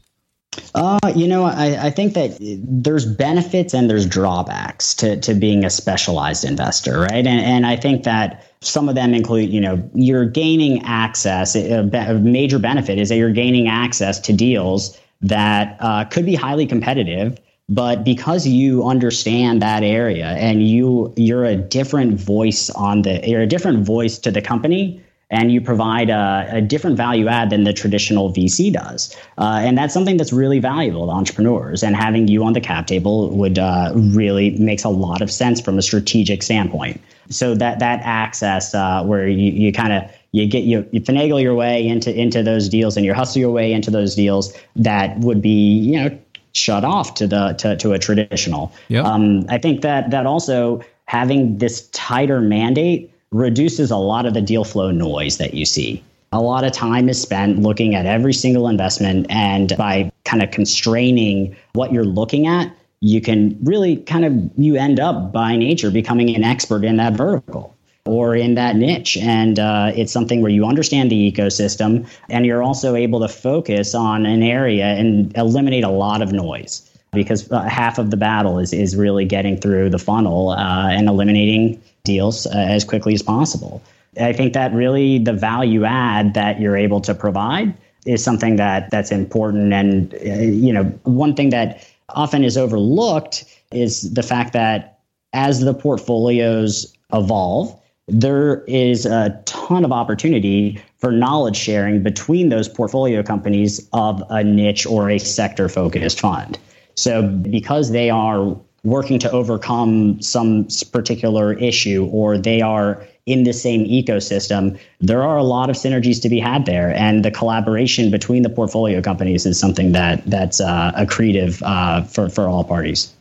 Uh, 0.75 0.99
you 1.15 1.27
know, 1.27 1.45
I, 1.45 1.87
I 1.87 1.89
think 1.89 2.13
that 2.13 2.37
there's 2.39 3.07
benefits 3.07 3.73
and 3.73 3.89
there's 3.89 4.05
drawbacks 4.05 4.93
to, 4.95 5.19
to 5.21 5.33
being 5.33 5.65
a 5.65 5.71
specialized 5.71 6.45
investor, 6.45 6.99
right? 6.99 7.25
And, 7.25 7.27
and 7.27 7.65
I 7.65 7.77
think 7.77 8.03
that 8.03 8.45
some 8.61 8.87
of 8.89 8.93
them 8.93 9.15
include, 9.15 9.49
you 9.49 9.61
know, 9.61 9.89
you're 9.95 10.25
gaining 10.25 10.83
access. 10.83 11.55
A, 11.55 11.89
a 11.93 12.13
major 12.19 12.59
benefit 12.59 12.99
is 12.99 13.09
that 13.09 13.15
you're 13.15 13.31
gaining 13.31 13.67
access 13.67 14.19
to 14.19 14.33
deals 14.33 14.99
that 15.21 15.77
uh, 15.79 16.05
could 16.05 16.25
be 16.25 16.35
highly 16.35 16.65
competitive 16.65 17.37
but 17.69 18.03
because 18.03 18.45
you 18.45 18.85
understand 18.85 19.61
that 19.61 19.81
area 19.81 20.27
and 20.27 20.67
you 20.67 21.13
you're 21.15 21.45
a 21.45 21.55
different 21.55 22.19
voice 22.19 22.69
on 22.71 23.03
the 23.03 23.21
you're 23.25 23.41
a 23.41 23.47
different 23.47 23.85
voice 23.85 24.17
to 24.17 24.29
the 24.29 24.41
company 24.41 25.01
and 25.31 25.51
you 25.51 25.61
provide 25.61 26.09
a, 26.09 26.47
a, 26.51 26.61
different 26.61 26.97
value 26.97 27.29
add 27.29 27.49
than 27.49 27.63
the 27.63 27.71
traditional 27.71 28.33
VC 28.33 28.71
does. 28.71 29.15
Uh, 29.37 29.61
and 29.61 29.77
that's 29.77 29.93
something 29.93 30.17
that's 30.17 30.33
really 30.33 30.59
valuable 30.59 31.05
to 31.05 31.11
entrepreneurs. 31.13 31.83
And 31.83 31.95
having 31.95 32.27
you 32.27 32.43
on 32.43 32.51
the 32.51 32.59
cap 32.59 32.85
table 32.85 33.29
would 33.29 33.57
uh, 33.57 33.93
really 33.95 34.51
makes 34.59 34.83
a 34.83 34.89
lot 34.89 35.21
of 35.21 35.31
sense 35.31 35.61
from 35.61 35.77
a 35.77 35.81
strategic 35.81 36.43
standpoint. 36.43 36.99
So 37.29 37.55
that 37.55 37.79
that 37.79 38.01
access 38.03 38.75
uh, 38.75 39.05
where 39.05 39.25
you, 39.27 39.51
you 39.51 39.71
kind 39.71 39.93
of 39.93 40.03
you 40.31 40.47
get 40.47 40.63
you, 40.63 40.87
you 40.91 41.01
finagle 41.01 41.41
your 41.41 41.55
way 41.55 41.85
into 41.85 42.13
into 42.13 42.41
those 42.41 42.69
deals 42.69 42.95
and 42.95 43.05
you 43.05 43.13
hustle 43.13 43.39
your 43.39 43.51
way 43.51 43.73
into 43.73 43.91
those 43.91 44.15
deals 44.15 44.57
that 44.75 45.17
would 45.19 45.41
be 45.41 45.49
you 45.49 46.01
know 46.01 46.17
shut 46.53 46.83
off 46.83 47.15
to 47.15 47.27
the 47.27 47.53
to, 47.53 47.75
to 47.77 47.93
a 47.93 47.99
traditional. 47.99 48.71
Yep. 48.89 49.05
Um, 49.05 49.45
I 49.49 49.57
think 49.57 49.81
that 49.81 50.11
that 50.11 50.25
also 50.25 50.81
having 51.05 51.57
this 51.57 51.87
tighter 51.89 52.41
mandate 52.41 53.11
reduces 53.31 53.91
a 53.91 53.97
lot 53.97 54.25
of 54.25 54.33
the 54.33 54.41
deal 54.41 54.63
flow 54.63 54.91
noise 54.91 55.37
that 55.37 55.53
you 55.53 55.65
see. 55.65 56.03
A 56.33 56.41
lot 56.41 56.63
of 56.63 56.71
time 56.71 57.09
is 57.09 57.21
spent 57.21 57.59
looking 57.59 57.93
at 57.93 58.05
every 58.05 58.33
single 58.33 58.69
investment, 58.69 59.27
and 59.29 59.75
by 59.77 60.11
kind 60.23 60.41
of 60.41 60.51
constraining 60.51 61.55
what 61.73 61.91
you're 61.91 62.05
looking 62.05 62.47
at, 62.47 62.73
you 63.01 63.19
can 63.19 63.57
really 63.63 63.97
kind 63.97 64.23
of 64.23 64.33
you 64.57 64.77
end 64.77 64.99
up 64.99 65.33
by 65.33 65.57
nature 65.57 65.91
becoming 65.91 66.33
an 66.33 66.43
expert 66.45 66.85
in 66.85 66.95
that 66.97 67.13
vertical 67.13 67.75
or 68.05 68.35
in 68.35 68.55
that 68.55 68.75
niche. 68.75 69.17
And 69.17 69.59
uh, 69.59 69.91
it's 69.95 70.11
something 70.11 70.41
where 70.41 70.51
you 70.51 70.65
understand 70.65 71.11
the 71.11 71.31
ecosystem 71.31 72.07
and 72.29 72.45
you're 72.45 72.63
also 72.63 72.95
able 72.95 73.19
to 73.19 73.27
focus 73.27 73.93
on 73.93 74.25
an 74.25 74.43
area 74.43 74.85
and 74.85 75.35
eliminate 75.37 75.83
a 75.83 75.89
lot 75.89 76.21
of 76.21 76.31
noise 76.31 76.87
because 77.11 77.51
uh, 77.51 77.63
half 77.63 77.97
of 77.97 78.09
the 78.09 78.17
battle 78.17 78.57
is, 78.57 78.73
is 78.73 78.95
really 78.95 79.25
getting 79.25 79.57
through 79.57 79.89
the 79.89 79.99
funnel 79.99 80.51
uh, 80.51 80.89
and 80.89 81.07
eliminating 81.09 81.81
deals 82.03 82.47
uh, 82.47 82.51
as 82.55 82.83
quickly 82.83 83.13
as 83.13 83.21
possible. 83.21 83.81
I 84.19 84.33
think 84.33 84.53
that 84.53 84.73
really 84.73 85.19
the 85.19 85.33
value 85.33 85.85
add 85.85 86.33
that 86.33 86.59
you're 86.59 86.77
able 86.77 87.01
to 87.01 87.13
provide 87.13 87.73
is 88.05 88.23
something 88.23 88.55
that 88.55 88.89
that's 88.91 89.11
important. 89.11 89.73
And 89.73 90.13
uh, 90.15 90.41
you 90.41 90.73
know, 90.73 90.83
one 91.03 91.35
thing 91.35 91.49
that 91.51 91.87
often 92.09 92.43
is 92.43 92.57
overlooked 92.57 93.45
is 93.71 94.13
the 94.13 94.23
fact 94.23 94.53
that 94.53 94.99
as 95.33 95.61
the 95.61 95.73
portfolios 95.73 96.93
evolve, 97.13 97.77
there 98.11 98.63
is 98.65 99.05
a 99.05 99.41
ton 99.45 99.85
of 99.85 99.91
opportunity 99.91 100.81
for 100.97 101.11
knowledge 101.11 101.55
sharing 101.55 102.03
between 102.03 102.49
those 102.49 102.67
portfolio 102.67 103.23
companies 103.23 103.87
of 103.93 104.21
a 104.29 104.43
niche 104.43 104.85
or 104.85 105.09
a 105.09 105.17
sector 105.17 105.69
focused 105.69 106.19
fund. 106.19 106.59
So, 106.95 107.27
because 107.27 107.91
they 107.91 108.09
are 108.09 108.55
working 108.83 109.17
to 109.19 109.31
overcome 109.31 110.21
some 110.21 110.67
particular 110.91 111.53
issue 111.53 112.09
or 112.11 112.37
they 112.37 112.61
are 112.61 113.05
in 113.27 113.43
the 113.43 113.53
same 113.53 113.85
ecosystem, 113.85 114.77
there 114.99 115.23
are 115.23 115.37
a 115.37 115.43
lot 115.43 115.69
of 115.69 115.75
synergies 115.75 116.21
to 116.23 116.29
be 116.29 116.39
had 116.39 116.65
there. 116.65 116.93
And 116.95 117.23
the 117.23 117.31
collaboration 117.31 118.11
between 118.11 118.41
the 118.41 118.49
portfolio 118.49 119.01
companies 119.01 119.45
is 119.45 119.57
something 119.59 119.93
that 119.93 120.25
that's 120.25 120.59
uh, 120.59 120.91
accretive 120.97 121.61
uh, 121.63 122.03
for, 122.03 122.29
for 122.29 122.49
all 122.49 122.63
parties. 122.63 123.13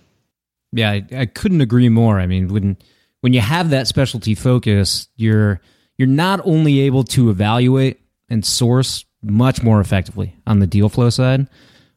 Yeah, 0.72 0.90
I, 0.90 1.04
I 1.14 1.26
couldn't 1.26 1.60
agree 1.60 1.88
more. 1.88 2.18
I 2.18 2.26
mean, 2.26 2.48
when 2.48 2.76
when 3.20 3.32
you 3.32 3.40
have 3.40 3.70
that 3.70 3.86
specialty 3.86 4.34
focus, 4.34 5.08
you're 5.16 5.60
you're 5.96 6.08
not 6.08 6.40
only 6.44 6.80
able 6.80 7.04
to 7.04 7.30
evaluate 7.30 8.00
and 8.28 8.44
source 8.44 9.04
much 9.22 9.62
more 9.62 9.80
effectively 9.80 10.34
on 10.46 10.60
the 10.60 10.66
deal 10.66 10.88
flow 10.88 11.10
side, 11.10 11.46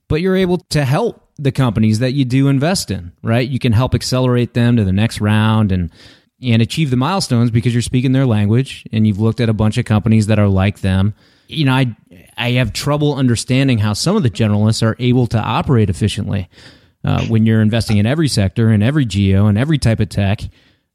but 0.09 0.19
you're 0.19 0.35
able 0.35 0.57
to 0.57 0.83
help 0.83 1.29
the 1.37 1.51
companies 1.51 1.99
that 1.99 2.11
you 2.11 2.25
do 2.25 2.47
invest 2.47 2.91
in, 2.91 3.11
right? 3.23 3.47
You 3.47 3.59
can 3.59 3.71
help 3.71 3.95
accelerate 3.95 4.53
them 4.53 4.75
to 4.75 4.83
the 4.83 4.91
next 4.91 5.21
round 5.21 5.71
and 5.71 5.91
and 6.41 6.61
achieve 6.61 6.89
the 6.89 6.97
milestones 6.97 7.51
because 7.51 7.73
you're 7.73 7.81
speaking 7.81 8.11
their 8.11 8.25
language 8.25 8.85
and 8.91 9.07
you've 9.07 9.19
looked 9.19 9.39
at 9.39 9.47
a 9.47 9.53
bunch 9.53 9.77
of 9.77 9.85
companies 9.85 10.27
that 10.27 10.39
are 10.39 10.49
like 10.49 10.81
them. 10.81 11.13
You 11.47 11.65
know, 11.65 11.73
I 11.73 11.95
I 12.37 12.51
have 12.51 12.73
trouble 12.73 13.15
understanding 13.15 13.77
how 13.77 13.93
some 13.93 14.15
of 14.15 14.23
the 14.23 14.29
generalists 14.29 14.83
are 14.83 14.97
able 14.99 15.27
to 15.27 15.39
operate 15.39 15.89
efficiently 15.89 16.49
uh, 17.05 17.25
when 17.27 17.45
you're 17.45 17.61
investing 17.61 17.97
in 17.97 18.05
every 18.05 18.27
sector 18.27 18.69
and 18.69 18.83
every 18.83 19.05
geo 19.05 19.47
and 19.47 19.57
every 19.57 19.77
type 19.77 19.99
of 19.99 20.09
tech. 20.09 20.41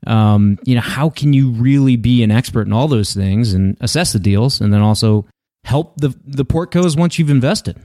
Um, 0.06 0.58
you 0.64 0.74
know, 0.74 0.80
how 0.80 1.10
can 1.10 1.32
you 1.32 1.50
really 1.50 1.96
be 1.96 2.22
an 2.22 2.30
expert 2.30 2.66
in 2.66 2.72
all 2.72 2.88
those 2.88 3.14
things 3.14 3.52
and 3.52 3.76
assess 3.80 4.12
the 4.12 4.18
deals 4.18 4.60
and 4.60 4.72
then 4.72 4.80
also 4.80 5.26
help 5.64 5.96
the 5.96 6.14
the 6.24 6.44
portcos 6.44 6.96
once 6.96 7.18
you've 7.18 7.30
invested? 7.30 7.76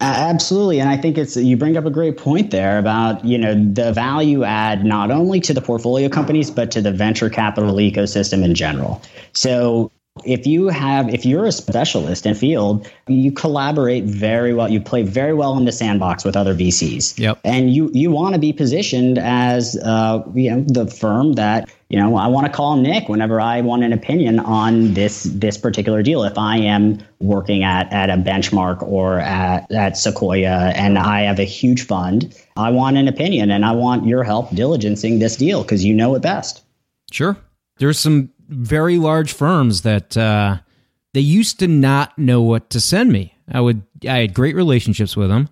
Absolutely, 0.00 0.80
and 0.80 0.88
I 0.88 0.96
think 0.96 1.16
it's 1.16 1.36
you 1.36 1.56
bring 1.56 1.76
up 1.76 1.84
a 1.84 1.90
great 1.90 2.16
point 2.16 2.50
there 2.50 2.78
about 2.78 3.24
you 3.24 3.38
know 3.38 3.54
the 3.54 3.92
value 3.92 4.42
add 4.42 4.84
not 4.84 5.12
only 5.12 5.38
to 5.40 5.54
the 5.54 5.60
portfolio 5.60 6.08
companies 6.08 6.50
but 6.50 6.72
to 6.72 6.80
the 6.80 6.90
venture 6.90 7.30
capital 7.30 7.74
ecosystem 7.76 8.44
in 8.44 8.54
general. 8.54 9.00
So 9.32 9.92
if 10.24 10.46
you 10.46 10.68
have 10.68 11.08
if 11.12 11.24
you're 11.24 11.46
a 11.46 11.52
specialist 11.52 12.26
in 12.26 12.34
field 12.34 12.86
you 13.08 13.32
collaborate 13.32 14.04
very 14.04 14.52
well 14.52 14.68
you 14.68 14.80
play 14.80 15.02
very 15.02 15.32
well 15.32 15.56
in 15.56 15.64
the 15.64 15.72
sandbox 15.72 16.22
with 16.24 16.36
other 16.36 16.54
vcs 16.54 17.18
yep. 17.18 17.40
and 17.44 17.74
you 17.74 17.90
you 17.94 18.10
want 18.10 18.34
to 18.34 18.38
be 18.38 18.52
positioned 18.52 19.18
as 19.18 19.76
uh, 19.78 20.22
you 20.34 20.50
know 20.50 20.60
the 20.68 20.86
firm 20.86 21.32
that 21.32 21.68
you 21.92 21.98
know, 21.98 22.16
I 22.16 22.26
want 22.26 22.46
to 22.46 22.52
call 22.52 22.78
Nick 22.78 23.10
whenever 23.10 23.38
I 23.38 23.60
want 23.60 23.84
an 23.84 23.92
opinion 23.92 24.40
on 24.40 24.94
this 24.94 25.24
this 25.24 25.58
particular 25.58 26.02
deal. 26.02 26.24
If 26.24 26.38
I 26.38 26.56
am 26.56 26.98
working 27.20 27.64
at 27.64 27.92
at 27.92 28.08
a 28.08 28.14
benchmark 28.14 28.82
or 28.82 29.20
at, 29.20 29.70
at 29.70 29.98
Sequoia 29.98 30.72
and 30.74 30.98
I 30.98 31.20
have 31.20 31.38
a 31.38 31.44
huge 31.44 31.86
fund, 31.86 32.34
I 32.56 32.70
want 32.70 32.96
an 32.96 33.08
opinion 33.08 33.50
and 33.50 33.66
I 33.66 33.72
want 33.72 34.06
your 34.06 34.24
help 34.24 34.48
diligencing 34.52 35.20
this 35.20 35.36
deal 35.36 35.60
because 35.60 35.84
you 35.84 35.92
know 35.92 36.14
it 36.14 36.22
best. 36.22 36.62
Sure. 37.10 37.36
There's 37.76 37.98
some 37.98 38.30
very 38.52 38.98
large 38.98 39.32
firms 39.32 39.82
that 39.82 40.16
uh, 40.16 40.58
they 41.14 41.20
used 41.20 41.58
to 41.60 41.68
not 41.68 42.16
know 42.18 42.42
what 42.42 42.70
to 42.70 42.80
send 42.80 43.12
me. 43.12 43.34
I 43.50 43.60
would 43.60 43.82
I 44.08 44.18
had 44.18 44.34
great 44.34 44.54
relationships 44.54 45.16
with 45.16 45.28
them, 45.28 45.48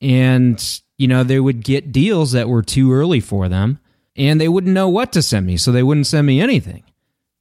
and 0.00 0.80
you 0.98 1.08
know 1.08 1.24
they 1.24 1.40
would 1.40 1.64
get 1.64 1.92
deals 1.92 2.32
that 2.32 2.48
were 2.48 2.62
too 2.62 2.92
early 2.92 3.20
for 3.20 3.48
them 3.48 3.78
and 4.16 4.40
they 4.40 4.48
wouldn't 4.48 4.74
know 4.74 4.88
what 4.88 5.12
to 5.12 5.22
send 5.22 5.46
me, 5.46 5.56
so 5.56 5.72
they 5.72 5.82
wouldn't 5.82 6.06
send 6.06 6.26
me 6.26 6.40
anything. 6.40 6.82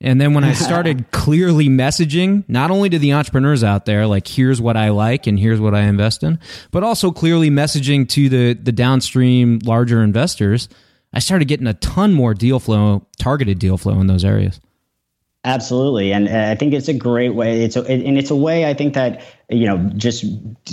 And 0.01 0.19
then 0.21 0.33
when 0.33 0.45
I 0.45 0.53
started 0.67 1.11
clearly 1.11 1.67
messaging, 1.67 2.45
not 2.47 2.71
only 2.71 2.89
to 2.89 2.97
the 2.99 3.13
entrepreneurs 3.13 3.63
out 3.63 3.85
there, 3.85 4.07
like 4.07 4.27
here's 4.27 4.61
what 4.61 4.77
I 4.77 4.89
like 4.89 5.27
and 5.27 5.37
here's 5.37 5.59
what 5.59 5.75
I 5.75 5.81
invest 5.81 6.23
in, 6.23 6.39
but 6.71 6.83
also 6.83 7.11
clearly 7.11 7.49
messaging 7.49 8.07
to 8.09 8.29
the 8.29 8.53
the 8.53 8.71
downstream 8.71 9.59
larger 9.63 10.01
investors, 10.01 10.69
I 11.13 11.19
started 11.19 11.47
getting 11.49 11.67
a 11.67 11.73
ton 11.73 12.13
more 12.13 12.33
deal 12.33 12.59
flow, 12.59 13.07
targeted 13.17 13.59
deal 13.59 13.77
flow 13.77 13.99
in 13.99 14.07
those 14.07 14.23
areas. 14.23 14.59
Absolutely, 15.45 16.11
and 16.11 16.27
uh, 16.27 16.49
I 16.51 16.55
think 16.55 16.73
it's 16.73 16.89
a 16.89 16.93
great 16.93 17.33
way. 17.33 17.63
It's 17.63 17.77
a, 17.77 17.89
and 17.89 18.17
it's 18.17 18.29
a 18.29 18.35
way 18.35 18.69
I 18.69 18.73
think 18.73 18.93
that 18.95 19.23
you 19.47 19.65
know 19.65 19.77
just 19.95 20.25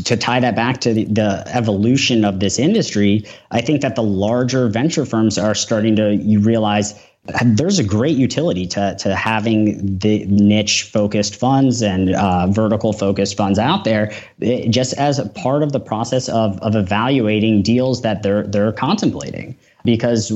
to 0.05 0.17
tie 0.17 0.41
that 0.41 0.57
back 0.57 0.81
to 0.81 0.93
the, 0.93 1.05
the, 1.05 1.45
evolution 1.47 2.25
of 2.25 2.41
this 2.41 2.59
industry. 2.59 3.25
I 3.53 3.61
think 3.61 3.81
that 3.83 3.95
the 3.95 4.03
larger 4.03 4.69
venture 4.69 5.07
firms 5.07 5.39
are 5.39 5.55
starting 5.55 5.95
to 5.97 6.17
you 6.17 6.41
realize 6.41 7.01
there's 7.45 7.79
a 7.79 7.85
great 7.85 8.17
utility 8.17 8.67
to 8.67 8.97
to 8.99 9.15
having 9.15 9.99
the 9.99 10.25
niche 10.27 10.83
focused 10.83 11.37
funds 11.37 11.81
and 11.81 12.17
uh, 12.17 12.49
vertical 12.49 12.93
focused 12.93 13.37
funds 13.37 13.61
out 13.61 13.85
there, 13.85 14.13
it, 14.41 14.71
just 14.71 14.95
as 14.95 15.21
a 15.21 15.29
part 15.29 15.63
of 15.63 15.71
the 15.71 15.81
process 15.81 16.29
of 16.29 16.59
of 16.59 16.75
evaluating 16.75 17.63
deals 17.63 18.03
that 18.03 18.25
they're 18.25 18.45
they're 18.49 18.73
contemplating 18.73 19.57
because 19.87 20.31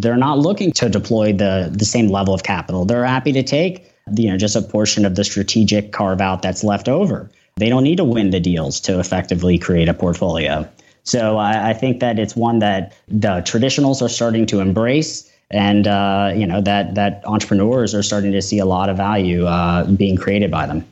they're 0.00 0.16
not 0.16 0.38
looking 0.38 0.72
to 0.72 0.88
deploy 0.88 1.32
the 1.32 1.70
the 1.72 1.84
same 1.84 2.08
level 2.08 2.34
of 2.34 2.42
capital. 2.42 2.84
They're 2.84 3.04
happy 3.04 3.32
to 3.32 3.42
take 3.42 3.92
you 4.16 4.28
know 4.30 4.36
just 4.36 4.56
a 4.56 4.62
portion 4.62 5.04
of 5.04 5.14
the 5.14 5.22
strategic 5.22 5.92
carve 5.92 6.20
out 6.20 6.42
that's 6.42 6.64
left 6.64 6.88
over. 6.88 7.30
They 7.56 7.68
don't 7.68 7.84
need 7.84 7.98
to 7.98 8.04
win 8.04 8.30
the 8.30 8.40
deals 8.40 8.80
to 8.80 8.98
effectively 8.98 9.58
create 9.58 9.88
a 9.88 9.94
portfolio. 9.94 10.68
So 11.04 11.36
I, 11.36 11.70
I 11.70 11.72
think 11.74 12.00
that 12.00 12.18
it's 12.18 12.34
one 12.34 12.58
that 12.58 12.96
the 13.06 13.42
traditionals 13.42 14.02
are 14.02 14.08
starting 14.08 14.46
to 14.46 14.60
embrace 14.60 15.30
and 15.50 15.86
uh, 15.86 16.32
you 16.34 16.46
know 16.46 16.60
that 16.62 16.94
that 16.96 17.22
entrepreneurs 17.26 17.94
are 17.94 18.02
starting 18.02 18.32
to 18.32 18.42
see 18.42 18.58
a 18.58 18.66
lot 18.66 18.88
of 18.88 18.96
value 18.96 19.46
uh, 19.46 19.84
being 19.84 20.16
created 20.16 20.50
by 20.50 20.66
them. 20.66 20.84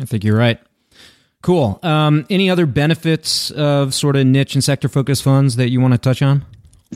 I 0.00 0.04
think 0.04 0.24
you're 0.24 0.38
right. 0.38 0.58
Cool. 1.42 1.78
Um, 1.82 2.26
any 2.30 2.50
other 2.50 2.66
benefits 2.66 3.50
of 3.52 3.94
sort 3.94 4.16
of 4.16 4.26
niche 4.26 4.54
and 4.54 4.64
sector 4.64 4.88
focused 4.88 5.22
funds 5.22 5.56
that 5.56 5.70
you 5.70 5.80
want 5.80 5.94
to 5.94 5.98
touch 5.98 6.20
on? 6.20 6.44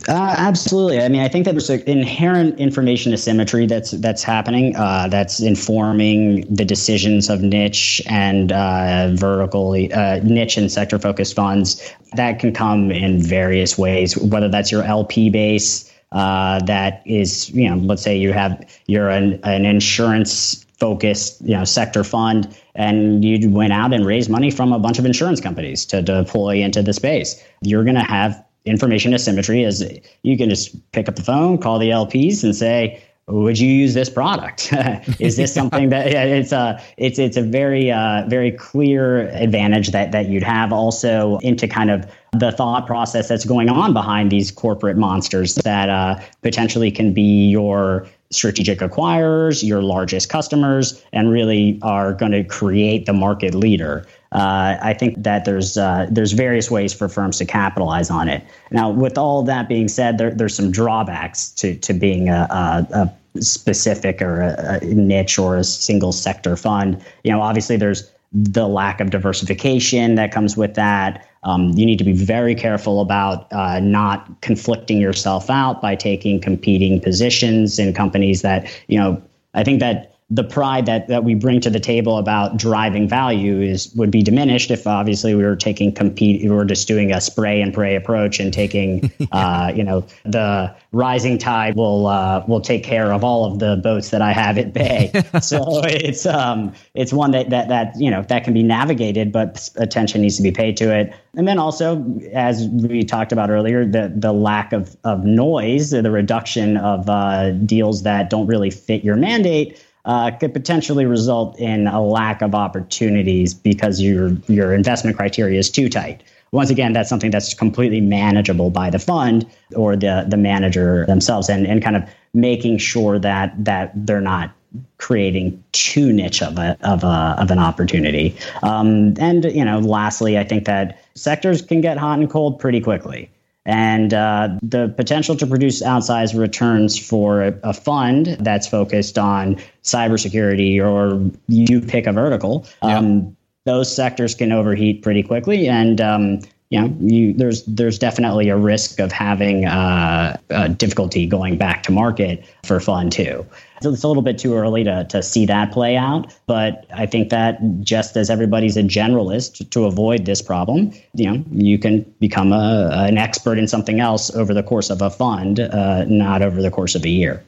Uh, 0.09 0.35
absolutely. 0.39 1.01
I 1.01 1.09
mean, 1.09 1.21
I 1.21 1.29
think 1.29 1.45
that 1.45 1.53
there's 1.53 1.69
an 1.69 1.83
inherent 1.83 2.59
information 2.59 3.13
asymmetry 3.13 3.67
that's 3.67 3.91
that's 3.91 4.23
happening. 4.23 4.75
Uh, 4.75 5.07
that's 5.09 5.41
informing 5.41 6.43
the 6.53 6.65
decisions 6.65 7.29
of 7.29 7.43
niche 7.43 8.01
and 8.07 8.53
uh, 8.53 9.11
vertical 9.13 9.73
uh, 9.73 10.21
niche 10.25 10.57
and 10.57 10.73
sector 10.73 10.99
focused 10.99 11.37
funds. 11.37 11.93
That 12.15 12.39
can 12.39 12.55
come 12.55 12.91
in 12.91 13.21
various 13.21 13.77
ways. 13.77 14.17
Whether 14.17 14.49
that's 14.49 14.73
your 14.73 14.83
LP 14.83 15.29
base, 15.29 15.93
uh, 16.13 16.61
that 16.65 17.03
is, 17.05 17.51
you 17.51 17.69
know, 17.69 17.77
let's 17.77 18.03
say 18.03 18.17
you 18.17 18.33
have 18.33 18.65
you're 18.87 19.11
an, 19.11 19.41
an 19.45 19.67
insurance 19.67 20.65
focused, 20.79 21.43
you 21.43 21.55
know, 21.55 21.65
sector 21.65 22.03
fund, 22.03 22.49
and 22.75 23.23
you 23.23 23.51
went 23.51 23.75
out 23.75 23.93
and 23.93 24.07
raised 24.07 24.31
money 24.31 24.51
from 24.51 24.73
a 24.73 24.79
bunch 24.79 24.99
of 24.99 25.05
insurance 25.05 25.41
companies 25.41 25.85
to 25.85 26.01
deploy 26.01 26.57
into 26.57 26.83
the 26.83 26.95
space. 26.95 27.45
You're 27.61 27.85
going 27.85 27.97
to 27.97 28.01
have 28.01 28.43
information 28.64 29.14
asymmetry 29.14 29.62
is 29.62 29.85
you 30.22 30.37
can 30.37 30.48
just 30.48 30.92
pick 30.92 31.09
up 31.09 31.16
the 31.16 31.22
phone, 31.22 31.59
call 31.59 31.79
the 31.79 31.90
LPs, 31.90 32.42
and 32.44 32.55
say, 32.55 33.03
"Would 33.27 33.59
you 33.59 33.68
use 33.68 33.94
this 33.94 34.09
product? 34.09 34.72
Is 35.18 35.37
this 35.37 35.53
something 35.53 35.88
that 35.88 36.11
yeah, 36.11 36.25
it's 36.40 36.53
a 36.53 36.81
it's 36.96 37.18
it's 37.18 37.37
a 37.37 37.42
very 37.42 37.90
uh, 37.90 38.25
very 38.29 38.53
clear 38.53 39.29
advantage 39.29 39.90
that 39.90 40.12
that 40.12 40.29
you'd 40.29 40.42
have 40.42 40.72
also 40.72 41.38
into 41.38 41.66
kind 41.66 41.90
of 41.90 42.07
the 42.33 42.53
thought 42.53 42.87
process 42.87 43.29
that's 43.29 43.44
going 43.44 43.68
on 43.68 43.92
behind 43.92 44.31
these 44.31 44.51
corporate 44.51 44.96
monsters 44.96 45.57
that 45.57 45.88
uh, 45.88 46.18
potentially 46.42 46.90
can 46.90 47.12
be 47.12 47.48
your 47.48 48.07
strategic 48.31 48.79
acquirers, 48.79 49.62
your 49.62 49.83
largest 49.83 50.31
customers, 50.31 51.03
and 51.12 51.31
really 51.31 51.79
are 51.83 52.14
going 52.14 52.33
to 52.33 52.42
create 52.42 53.07
the 53.07 53.12
market 53.12 53.55
leader. 53.55 54.07
Uh, 54.33 54.79
I 54.81 54.95
think 54.95 55.23
that 55.23 55.45
there's 55.45 55.77
uh, 55.77 56.07
there's 56.11 56.33
various 56.33 56.71
ways 56.71 56.95
for 56.95 57.09
firms 57.09 57.37
to 57.38 57.45
capitalize 57.45 58.11
on 58.11 58.29
it. 58.29 58.42
Now, 58.71 58.90
with 58.90 59.18
all 59.18 59.42
that 59.42 59.68
being 59.68 59.88
said, 59.88 60.16
there, 60.16 60.31
there's 60.31 60.55
some 60.55 60.71
drawbacks 60.71 61.51
to 61.51 61.77
to 61.77 61.92
being 61.92 62.31
a, 62.31 62.47
a, 62.51 63.12
a 63.37 63.42
specific 63.42 64.23
or 64.23 64.40
a, 64.40 64.79
a 64.81 64.85
niche 64.87 65.38
or 65.38 65.57
a 65.57 65.64
single 65.64 66.12
sector 66.12 66.57
fund. 66.57 67.05
You 67.25 67.33
know, 67.33 67.42
obviously 67.42 67.77
there's 67.77 68.11
the 68.33 68.66
lack 68.66 69.01
of 69.01 69.11
diversification 69.11 70.14
that 70.14 70.33
comes 70.33 70.57
with 70.57 70.75
that. 70.75 71.29
Um, 71.42 71.71
you 71.73 71.85
need 71.85 71.99
to 71.99 72.05
be 72.05 72.14
very 72.14 72.55
careful 72.55 73.03
about 73.03 73.53
uh, 73.53 73.81
not 73.81 74.40
conflicting 74.40 74.99
yourself 74.99 75.51
out 75.51 75.83
by 75.83 75.95
taking 75.95 76.40
competing 76.40 77.01
positions 77.01 77.79
in 77.79 77.92
companies 77.92 78.40
that 78.42 78.66
you 78.88 78.99
know. 78.99 79.23
I 79.55 79.64
think 79.64 79.81
that 79.81 80.12
the 80.33 80.42
pride 80.42 80.87
that, 80.87 81.09
that 81.09 81.25
we 81.25 81.35
bring 81.35 81.61
to 81.61 81.68
the 81.68 81.79
table 81.79 82.16
about 82.16 82.57
driving 82.57 83.07
value 83.07 83.61
is 83.61 83.92
would 83.97 84.11
be 84.11 84.23
diminished 84.23 84.71
if 84.71 84.87
obviously 84.87 85.35
we 85.35 85.42
were 85.42 85.57
taking 85.57 85.92
compete 85.92 86.42
we 86.42 86.49
were 86.49 86.64
just 86.64 86.88
doing 86.88 87.12
a 87.12 87.21
spray 87.21 87.61
and 87.61 87.75
pray 87.75 87.95
approach 87.95 88.40
and 88.40 88.51
taking 88.51 89.12
uh, 89.33 89.71
you 89.75 89.85
know 89.85 90.03
the 90.25 90.75
rising 90.92 91.37
tide 91.37 91.77
will 91.77 92.07
uh, 92.07 92.42
will 92.49 92.62
take 92.62 92.83
care 92.83 93.12
of 93.12 93.23
all 93.23 93.45
of 93.45 93.59
the 93.59 93.77
boats 93.77 94.09
that 94.09 94.23
I 94.23 94.33
have 94.33 94.57
at 94.57 94.73
bay. 94.73 95.12
So 95.42 95.81
it's 95.85 96.25
um 96.25 96.73
it's 96.95 97.12
one 97.12 97.33
that 97.33 97.51
that 97.51 97.68
that 97.68 97.95
you 97.99 98.11
know 98.11 98.23
that 98.23 98.45
can 98.45 98.55
be 98.55 98.62
navigated 98.62 99.33
but 99.33 99.68
attention 99.77 100.23
needs 100.23 100.37
to 100.37 100.42
be 100.42 100.53
paid 100.53 100.77
to 100.79 100.95
it. 100.95 101.12
And 101.35 101.49
then 101.49 101.59
also 101.59 102.05
as 102.33 102.68
we 102.68 103.03
talked 103.03 103.33
about 103.33 103.51
earlier 103.51 103.85
the 103.85 104.12
the 104.14 104.33
lack 104.33 104.73
of 104.73 104.97
of 105.05 105.25
noise 105.25 105.90
the 105.90 106.11
reduction 106.11 106.77
of 106.79 107.09
uh, 107.11 107.51
deals 107.51 108.03
that 108.05 108.31
don't 108.31 108.47
really 108.47 108.71
fit 108.71 109.05
your 109.05 109.16
mandate 109.16 109.83
uh, 110.05 110.31
could 110.33 110.53
potentially 110.53 111.07
result 111.07 111.59
in 111.59 111.87
a 111.87 112.03
lack 112.03 112.43
of 112.43 112.55
opportunities 112.55 113.55
because 113.55 114.01
your 114.01 114.31
your 114.49 114.75
investment 114.75 115.17
criteria 115.17 115.59
is 115.59 115.71
too 115.71 115.88
tight. 115.88 116.23
Once 116.51 116.71
again, 116.71 116.93
that's 116.93 117.09
something 117.09 117.31
that's 117.31 117.55
completely 117.55 118.01
manageable 118.01 118.71
by 118.71 118.91
the 118.91 118.99
fund 118.99 119.47
or 119.75 119.97
the 119.97 120.27
the 120.29 120.37
manager 120.37 121.07
themselves, 121.07 121.49
and 121.49 121.67
and 121.67 121.83
kind 121.83 121.97
of 121.97 122.03
making 122.35 122.79
sure 122.79 123.19
that 123.19 123.53
that 123.65 123.93
they're 123.95 124.21
not 124.21 124.53
creating 124.99 125.62
too 125.73 126.12
niche 126.12 126.43
of 126.43 126.59
a 126.59 126.77
of 126.83 127.05
a 127.05 127.37
of 127.38 127.51
an 127.51 127.59
opportunity. 127.59 128.37
Um, 128.62 129.15
and 129.19 129.45
you 129.45 129.65
know, 129.65 129.79
lastly, 129.79 130.37
I 130.38 130.45
think 130.45 130.65
that 130.65 130.99
sectors 131.15 131.62
can 131.62 131.81
get 131.81 131.97
hot 131.97 132.19
and 132.19 132.29
cold 132.29 132.59
pretty 132.59 132.81
quickly 132.81 133.31
and 133.64 134.12
uh, 134.12 134.48
the 134.62 134.88
potential 134.96 135.37
to 135.37 135.46
produce 135.46 135.83
outsized 135.83 136.38
returns 136.38 136.98
for 136.98 137.42
a, 137.42 137.59
a, 137.62 137.72
fund 137.72 138.37
that's 138.40 138.66
focused 138.66 139.18
on 139.18 139.57
cybersecurity 139.85 140.85
or 140.85 141.31
you 141.46 141.81
pick 141.81 142.07
a 142.07 142.12
vertical. 142.12 142.66
Um, 142.83 143.37
those 143.64 143.94
sectors 143.94 144.35
can 144.35 144.51
overheat 144.51 145.03
pretty 145.03 145.22
quickly, 145.22 145.68
and 145.68 146.01
um, 146.01 146.40
you 146.73 146.81
know, 146.81 146.97
you, 147.01 147.35
there's 147.35 147.63
there's 147.65 147.99
definitely 147.99 148.49
a 148.49 148.57
risk 148.57 148.99
of 148.99 149.13
having 149.13 149.67
uh, 149.67 150.39
difficulty 150.79 151.27
going 151.27 151.59
back 151.59 151.83
to 151.83 151.93
market 151.93 152.47
for 152.65 152.81
fund 152.81 153.13
too. 153.13 153.47
So 153.83 153.93
it's 153.93 154.03
a 154.03 154.09
little 154.09 154.23
bit 154.23 154.39
too 154.39 154.55
early 154.55 154.83
to, 154.85 155.05
to 155.11 155.23
see 155.23 155.45
that 155.45 155.71
play 155.71 155.99
out, 155.99 156.35
but 156.47 156.87
I 156.95 157.05
think 157.05 157.29
that 157.29 157.59
just 157.81 158.17
as 158.17 158.31
everybody's 158.31 158.79
a 158.79 158.83
generalist 158.83 159.57
to, 159.57 159.65
to 159.67 159.85
avoid 159.85 160.25
this 160.25 160.41
problem, 160.41 160.95
you 161.13 161.31
know, 161.31 161.45
you 161.51 161.79
can 161.79 162.01
become 162.21 162.55
a, 162.55 162.89
an 162.91 163.19
expert 163.19 163.59
in 163.59 163.69
something 163.69 164.01
else 164.01 164.35
over 164.35 164.55
the 164.55 164.63
course 164.63 164.89
of 164.89 165.03
a 165.03 165.11
fund, 165.11 165.61
uh, 165.61 166.05
not 166.05 166.41
over 166.41 166.63
the 166.63 166.71
course 166.71 166.95
of 166.95 167.05
a 167.05 167.11
year. 167.11 167.45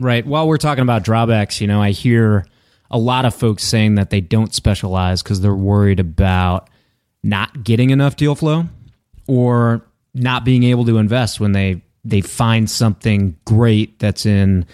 Right. 0.00 0.26
While 0.26 0.48
we're 0.48 0.58
talking 0.58 0.82
about 0.82 1.04
drawbacks, 1.04 1.60
you 1.60 1.68
know, 1.68 1.80
I 1.80 1.92
hear 1.92 2.44
a 2.90 2.98
lot 2.98 3.26
of 3.26 3.32
folks 3.32 3.62
saying 3.62 3.94
that 3.94 4.10
they 4.10 4.20
don't 4.20 4.52
specialize 4.52 5.22
because 5.22 5.40
they're 5.40 5.54
worried 5.54 6.00
about 6.00 6.68
not 7.26 7.64
getting 7.64 7.90
enough 7.90 8.16
deal 8.16 8.34
flow 8.34 8.66
or 9.26 9.82
not 10.14 10.44
being 10.44 10.62
able 10.62 10.84
to 10.86 10.98
invest 10.98 11.40
when 11.40 11.52
they 11.52 11.82
they 12.04 12.20
find 12.20 12.70
something 12.70 13.36
great 13.44 13.98
that's 13.98 14.24
in 14.24 14.64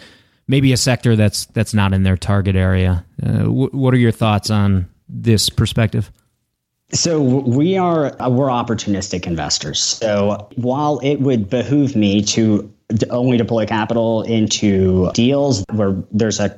maybe 0.49 0.73
a 0.73 0.77
sector 0.77 1.17
that's 1.17 1.47
that's 1.47 1.73
not 1.73 1.93
in 1.93 2.03
their 2.03 2.17
target 2.17 2.55
area. 2.55 3.05
Uh, 3.23 3.45
wh- 3.45 3.75
what 3.75 3.95
are 3.95 3.99
your 3.99 4.13
thoughts 4.13 4.51
on 4.51 4.89
this 5.09 5.49
perspective? 5.49 6.13
So 6.93 7.23
we 7.23 7.79
are 7.79 8.15
we're 8.29 8.49
opportunistic 8.49 9.27
investors. 9.27 9.81
So 9.81 10.49
while 10.57 10.99
it 11.03 11.17
would 11.21 11.49
behoove 11.49 11.97
me 11.97 12.23
to 12.23 12.71
only 13.09 13.39
deploy 13.39 13.65
capital 13.65 14.23
into 14.23 15.11
deals 15.13 15.65
where 15.73 15.97
there's 16.11 16.41
a 16.41 16.55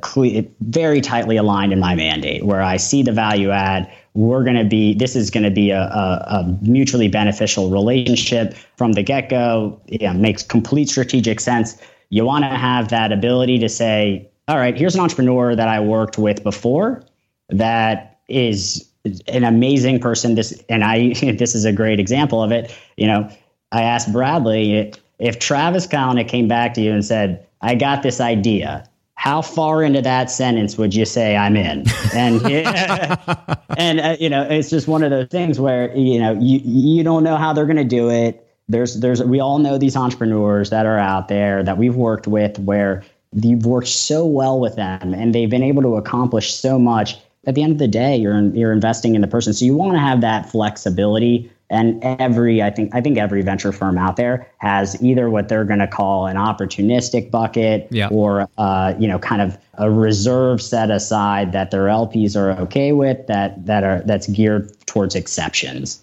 very 0.61 1.01
tightly 1.01 1.37
aligned 1.37 1.73
in 1.73 1.79
my 1.79 1.95
mandate 1.95 2.45
where 2.45 2.63
I 2.63 2.77
see 2.77 3.05
the 3.05 3.13
value 3.13 3.51
add. 3.51 3.91
We're 4.15 4.45
going 4.45 4.57
to 4.57 4.65
be, 4.65 4.95
this 4.95 5.17
is 5.17 5.31
going 5.31 5.43
to 5.43 5.51
be 5.51 5.71
a, 5.71 5.83
a, 5.83 6.25
a, 6.29 6.59
mutually 6.63 7.09
beneficial 7.09 7.69
relationship 7.69 8.55
from 8.77 8.93
the 8.93 9.03
get 9.03 9.29
go. 9.29 9.81
Yeah, 9.87 10.13
makes 10.13 10.43
complete 10.43 10.89
strategic 10.89 11.41
sense. 11.41 11.77
You 12.11 12.25
want 12.25 12.45
to 12.45 12.51
have 12.51 12.89
that 12.91 13.11
ability 13.11 13.59
to 13.59 13.69
say, 13.69 14.29
all 14.47 14.57
right, 14.57 14.77
here's 14.77 14.95
an 14.95 15.01
entrepreneur 15.01 15.57
that 15.57 15.69
I 15.69 15.81
worked 15.81 16.17
with 16.17 16.45
before 16.45 17.03
that 17.49 18.21
is 18.29 18.89
an 19.29 19.45
amazing 19.45 20.01
person. 20.01 20.35
This 20.35 20.63
and 20.69 20.85
I 20.85 21.13
this 21.39 21.55
is 21.55 21.65
a 21.65 21.73
great 21.73 22.01
example 22.01 22.43
of 22.43 22.53
it. 22.53 22.75
You 22.97 23.07
know, 23.07 23.31
I 23.73 23.83
asked 23.83 24.13
Bradley 24.13 24.93
if 25.19 25.39
Travis 25.39 25.87
Kalanick 25.87 26.29
came 26.29 26.49
back 26.49 26.75
to 26.75 26.81
you 26.81 26.93
and 26.93 27.05
said, 27.05 27.47
"I 27.61 27.75
got 27.75 28.03
this 28.03 28.21
idea." 28.21 28.89
How 29.25 29.41
far 29.41 29.83
into 29.83 30.03
that 30.03 30.31
sentence 30.31 30.77
would 30.77 30.95
you 30.95 31.07
say 31.07 31.35
I'm 31.35 31.57
in? 31.57 31.87
And 32.15 32.43
and 33.79 33.99
uh, 33.99 34.17
you 34.21 34.29
know, 34.29 34.43
it's 34.43 34.69
just 34.69 34.87
one 34.87 35.03
of 35.03 35.09
those 35.09 35.29
things 35.29 35.59
where 35.59 35.97
you 35.97 36.19
know 36.19 36.33
you 36.39 36.61
you 36.63 37.03
don't 37.03 37.25
know 37.25 37.39
how 37.39 37.55
they're 37.55 37.65
going 37.65 37.79
to 37.79 37.85
do 37.85 38.11
it. 38.11 38.47
There's 38.69 39.01
there's 39.01 39.25
we 39.25 39.41
all 39.41 39.61
know 39.61 39.79
these 39.79 39.97
entrepreneurs 39.97 40.69
that 40.69 40.85
are 40.85 40.99
out 40.99 41.29
there 41.29 41.63
that 41.63 41.79
we've 41.79 41.97
worked 41.97 42.27
with 42.27 42.59
where 42.59 43.03
you've 43.33 43.65
worked 43.65 43.89
so 43.89 44.27
well 44.27 44.61
with 44.61 44.77
them 44.77 45.15
and 45.15 45.35
they've 45.35 45.49
been 45.49 45.63
able 45.63 45.81
to 45.81 45.97
accomplish 45.97 46.53
so 46.53 46.79
much 46.79 47.17
at 47.47 47.55
the 47.55 47.63
end 47.63 47.73
of 47.73 47.79
the 47.79 47.89
day, 47.89 48.17
you're 48.19 48.39
you're 48.55 48.73
investing 48.73 49.15
in 49.15 49.23
the 49.23 49.27
person. 49.27 49.55
So 49.55 49.65
you 49.65 49.75
want 49.75 49.95
to 49.95 50.01
have 50.01 50.21
that 50.21 50.51
flexibility. 50.51 51.51
And 51.71 52.03
every, 52.03 52.63
I 52.63 52.71
think, 52.71 52.95
I 52.95 53.01
think 53.01 53.19
every 53.19 53.43
venture 53.43 53.73
firm 53.73 53.97
out 53.97 54.17
there 54.17 54.51
has 54.59 55.03
either 55.03 55.31
what 55.31 55.49
they're 55.49 55.65
going 55.65 55.79
to 55.81 55.87
call 55.87 56.27
an 56.27 56.37
opportunistic 56.37 57.31
bucket, 57.31 57.89
yeah. 57.91 58.09
or 58.09 58.49
uh, 58.59 58.95
you 58.99 59.09
know, 59.09 59.19
kind 59.19 59.41
of 59.41 59.59
a 59.75 59.91
reserve 59.91 60.61
set 60.61 60.91
aside 60.91 61.53
that 61.53 61.71
their 61.71 61.87
LPs 61.87 62.37
are 62.37 62.53
okay 62.63 62.93
with, 62.93 63.27
that 63.27 63.65
that 63.67 63.83
are 63.83 64.03
that's 64.05 64.27
geared 64.27 64.71
towards 64.87 65.15
exceptions. 65.15 66.03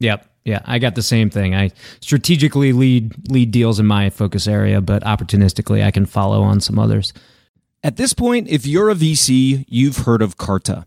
Yep. 0.00 0.26
Yeah, 0.44 0.60
I 0.64 0.78
got 0.78 0.94
the 0.94 1.02
same 1.02 1.28
thing. 1.30 1.54
I 1.54 1.70
strategically 2.00 2.72
lead 2.72 3.30
lead 3.30 3.50
deals 3.50 3.78
in 3.78 3.86
my 3.86 4.10
focus 4.10 4.48
area, 4.48 4.80
but 4.80 5.02
opportunistically 5.04 5.84
I 5.84 5.90
can 5.90 6.06
follow 6.06 6.42
on 6.42 6.60
some 6.60 6.78
others. 6.78 7.12
At 7.82 7.96
this 7.96 8.12
point, 8.12 8.48
if 8.48 8.66
you're 8.66 8.90
a 8.90 8.94
VC, 8.94 9.64
you've 9.68 9.98
heard 9.98 10.22
of 10.22 10.36
Carta. 10.36 10.86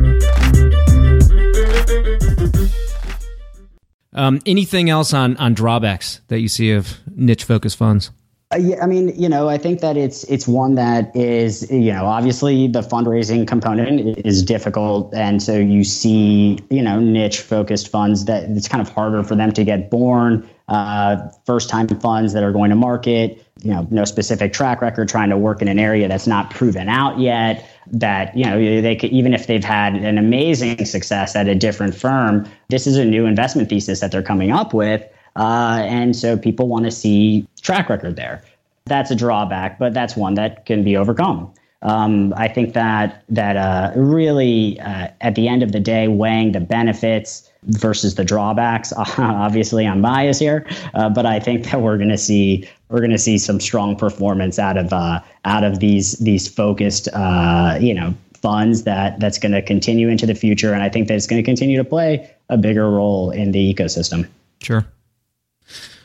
Um, 4.13 4.41
anything 4.45 4.89
else 4.89 5.13
on 5.13 5.37
on 5.37 5.53
drawbacks 5.53 6.21
that 6.27 6.41
you 6.41 6.49
see 6.49 6.71
of 6.71 6.97
niche 7.15 7.45
focused 7.45 7.77
funds? 7.77 8.11
Uh, 8.53 8.57
yeah, 8.57 8.83
I 8.83 8.85
mean, 8.85 9.13
you 9.17 9.29
know, 9.29 9.47
I 9.47 9.57
think 9.57 9.79
that 9.79 9.95
it's 9.95 10.25
it's 10.25 10.45
one 10.47 10.75
that 10.75 11.15
is, 11.15 11.71
you 11.71 11.93
know, 11.93 12.05
obviously 12.05 12.67
the 12.67 12.81
fundraising 12.81 13.47
component 13.47 14.17
is 14.25 14.43
difficult, 14.43 15.13
and 15.13 15.41
so 15.41 15.57
you 15.57 15.85
see, 15.85 16.59
you 16.69 16.81
know, 16.81 16.99
niche 16.99 17.39
focused 17.39 17.87
funds 17.87 18.25
that 18.25 18.49
it's 18.49 18.67
kind 18.67 18.81
of 18.85 18.89
harder 18.89 19.23
for 19.23 19.35
them 19.35 19.53
to 19.53 19.63
get 19.63 19.89
born. 19.89 20.47
Uh, 20.67 21.29
first 21.45 21.69
time 21.69 21.87
funds 21.87 22.33
that 22.33 22.43
are 22.43 22.51
going 22.51 22.69
to 22.69 22.75
market, 22.75 23.45
you 23.63 23.71
know, 23.71 23.87
no 23.91 24.03
specific 24.03 24.51
track 24.51 24.81
record, 24.81 25.07
trying 25.07 25.29
to 25.29 25.37
work 25.37 25.61
in 25.61 25.67
an 25.69 25.79
area 25.79 26.07
that's 26.07 26.27
not 26.27 26.49
proven 26.49 26.89
out 26.89 27.19
yet 27.19 27.65
that 27.87 28.35
you 28.35 28.45
know 28.45 28.81
they 28.81 28.95
could 28.95 29.11
even 29.11 29.33
if 29.33 29.47
they've 29.47 29.63
had 29.63 29.95
an 29.95 30.17
amazing 30.17 30.85
success 30.85 31.35
at 31.35 31.47
a 31.47 31.55
different 31.55 31.95
firm 31.95 32.47
this 32.69 32.87
is 32.87 32.97
a 32.97 33.05
new 33.05 33.25
investment 33.25 33.69
thesis 33.69 33.99
that 33.99 34.11
they're 34.11 34.23
coming 34.23 34.51
up 34.51 34.73
with 34.73 35.03
uh, 35.35 35.81
and 35.83 36.15
so 36.15 36.37
people 36.37 36.67
want 36.67 36.85
to 36.85 36.91
see 36.91 37.47
track 37.61 37.89
record 37.89 38.15
there 38.15 38.43
that's 38.85 39.11
a 39.11 39.15
drawback 39.15 39.79
but 39.79 39.93
that's 39.93 40.15
one 40.15 40.35
that 40.35 40.65
can 40.65 40.83
be 40.83 40.95
overcome 40.95 41.51
um, 41.83 42.33
I 42.37 42.47
think 42.47 42.73
that 42.73 43.23
that 43.29 43.57
uh, 43.57 43.91
really 43.95 44.79
uh, 44.81 45.07
at 45.21 45.35
the 45.35 45.47
end 45.47 45.63
of 45.63 45.71
the 45.71 45.79
day 45.79 46.07
weighing 46.07 46.51
the 46.51 46.59
benefits 46.59 47.49
versus 47.63 48.15
the 48.15 48.23
drawbacks. 48.23 48.93
Obviously, 49.17 49.87
I'm 49.87 50.01
biased 50.01 50.39
here, 50.39 50.65
uh, 50.93 51.09
but 51.09 51.25
I 51.25 51.39
think 51.39 51.65
that 51.71 51.81
we're 51.81 51.97
going 51.97 52.09
to 52.09 52.17
see 52.17 52.69
we're 52.91 52.99
going 52.99 53.11
to 53.11 53.17
see 53.17 53.37
some 53.37 53.59
strong 53.59 53.95
performance 53.95 54.59
out 54.59 54.77
of 54.77 54.93
uh, 54.93 55.21
out 55.45 55.63
of 55.63 55.79
these 55.79 56.13
these 56.19 56.47
focused 56.47 57.07
uh, 57.13 57.77
you 57.79 57.93
know 57.93 58.13
funds 58.33 58.83
that 58.83 59.19
that's 59.19 59.37
going 59.37 59.51
to 59.51 59.61
continue 59.61 60.09
into 60.09 60.25
the 60.25 60.35
future, 60.35 60.73
and 60.73 60.83
I 60.83 60.89
think 60.89 61.07
that 61.07 61.15
it's 61.15 61.27
going 61.27 61.41
to 61.41 61.45
continue 61.45 61.77
to 61.77 61.85
play 61.85 62.29
a 62.49 62.57
bigger 62.57 62.89
role 62.89 63.31
in 63.31 63.51
the 63.51 63.73
ecosystem. 63.73 64.27
Sure. 64.61 64.85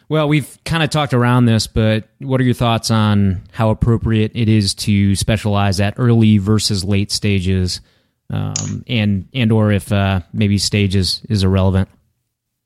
Well, 0.08 0.28
we've 0.28 0.56
kind 0.64 0.84
of 0.84 0.90
talked 0.90 1.14
around 1.14 1.46
this, 1.46 1.66
but 1.66 2.08
what 2.20 2.40
are 2.40 2.44
your 2.44 2.54
thoughts 2.54 2.92
on 2.92 3.42
how 3.50 3.70
appropriate 3.70 4.30
it 4.36 4.48
is 4.48 4.72
to 4.74 5.16
specialize 5.16 5.80
at 5.80 5.94
early 5.96 6.38
versus 6.38 6.84
late 6.84 7.10
stages? 7.10 7.80
um, 8.30 8.84
and 8.86 9.28
and 9.32 9.52
or 9.52 9.72
if 9.72 9.92
uh, 9.92 10.20
maybe 10.32 10.58
stage 10.58 10.96
is, 10.96 11.22
is 11.28 11.44
irrelevant? 11.44 11.88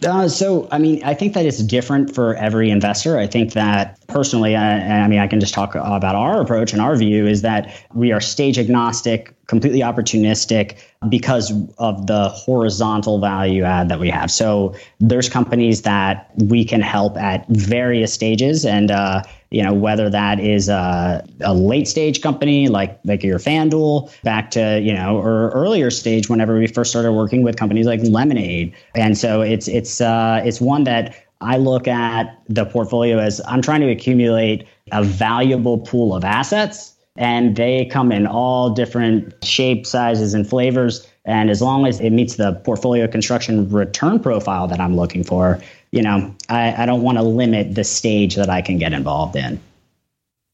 Uh, 0.04 0.28
so, 0.28 0.66
I 0.70 0.78
mean, 0.78 1.02
I 1.04 1.12
think 1.12 1.34
that 1.34 1.44
it's 1.44 1.58
different 1.58 2.14
for 2.14 2.34
every 2.36 2.70
investor. 2.70 3.18
I 3.18 3.26
think 3.26 3.52
that 3.52 3.98
personally, 4.06 4.56
I, 4.56 5.02
I, 5.02 5.08
mean, 5.08 5.18
I 5.18 5.26
can 5.26 5.40
just 5.40 5.52
talk 5.52 5.74
about 5.74 6.14
our 6.14 6.40
approach 6.40 6.72
and 6.72 6.80
our 6.80 6.96
view 6.96 7.26
is 7.26 7.42
that 7.42 7.70
we 7.92 8.10
are 8.10 8.20
stage 8.20 8.58
agnostic, 8.58 9.34
completely 9.50 9.80
opportunistic 9.80 10.78
because 11.08 11.52
of 11.78 12.06
the 12.06 12.28
horizontal 12.28 13.18
value 13.18 13.64
add 13.64 13.88
that 13.88 13.98
we 13.98 14.08
have. 14.08 14.30
So, 14.30 14.74
there's 15.00 15.28
companies 15.28 15.82
that 15.82 16.30
we 16.36 16.64
can 16.64 16.80
help 16.80 17.16
at 17.18 17.46
various 17.48 18.14
stages, 18.14 18.64
and 18.64 18.92
uh, 18.92 19.22
you 19.50 19.62
know 19.64 19.74
whether 19.74 20.08
that 20.08 20.38
is 20.38 20.68
a, 20.68 21.26
a, 21.40 21.52
late 21.52 21.88
stage 21.88 22.22
company 22.22 22.68
like 22.68 23.00
like 23.04 23.24
your 23.24 23.40
FanDuel 23.40 24.10
back 24.22 24.52
to 24.52 24.80
you 24.80 24.94
know 24.94 25.16
or 25.16 25.50
earlier 25.50 25.90
stage 25.90 26.28
whenever 26.28 26.56
we 26.56 26.68
first 26.68 26.90
started 26.90 27.12
working 27.12 27.42
with 27.42 27.56
companies 27.56 27.86
like 27.86 28.00
Lemonade, 28.04 28.72
and 28.94 29.18
so 29.18 29.42
it's 29.42 29.66
it's 29.66 30.00
uh, 30.00 30.40
it's 30.44 30.60
one 30.60 30.84
that 30.84 31.16
I 31.40 31.56
look 31.56 31.88
at 31.88 32.38
the 32.48 32.64
portfolio 32.64 33.18
as 33.18 33.40
I'm 33.48 33.62
trying 33.62 33.80
to 33.80 33.90
accumulate 33.90 34.66
a 34.92 35.02
valuable 35.02 35.78
pool 35.78 36.14
of 36.14 36.24
assets, 36.24 36.94
and 37.20 37.54
they 37.54 37.84
come 37.84 38.10
in 38.10 38.26
all 38.26 38.70
different 38.70 39.44
shapes, 39.44 39.90
sizes, 39.90 40.32
and 40.32 40.48
flavors. 40.48 41.06
And 41.26 41.50
as 41.50 41.60
long 41.60 41.86
as 41.86 42.00
it 42.00 42.10
meets 42.10 42.36
the 42.36 42.54
portfolio 42.64 43.06
construction 43.06 43.68
return 43.68 44.18
profile 44.18 44.66
that 44.68 44.80
I'm 44.80 44.96
looking 44.96 45.22
for, 45.22 45.60
you 45.92 46.02
know, 46.02 46.34
I, 46.48 46.82
I 46.82 46.86
don't 46.86 47.02
want 47.02 47.18
to 47.18 47.22
limit 47.22 47.74
the 47.74 47.84
stage 47.84 48.36
that 48.36 48.48
I 48.48 48.62
can 48.62 48.78
get 48.78 48.94
involved 48.94 49.36
in. 49.36 49.60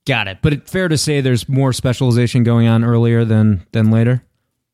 Got 0.09 0.27
it. 0.27 0.39
But 0.43 0.55
it's 0.55 0.71
fair 0.71 0.89
to 0.89 0.99
say 0.99 1.21
there's 1.21 1.49
more 1.49 1.73
specialization 1.73 2.43
going 2.43 2.67
on 2.67 2.85
earlier 2.85 3.25
than 3.25 3.65
than 3.71 3.93
later. 3.93 4.25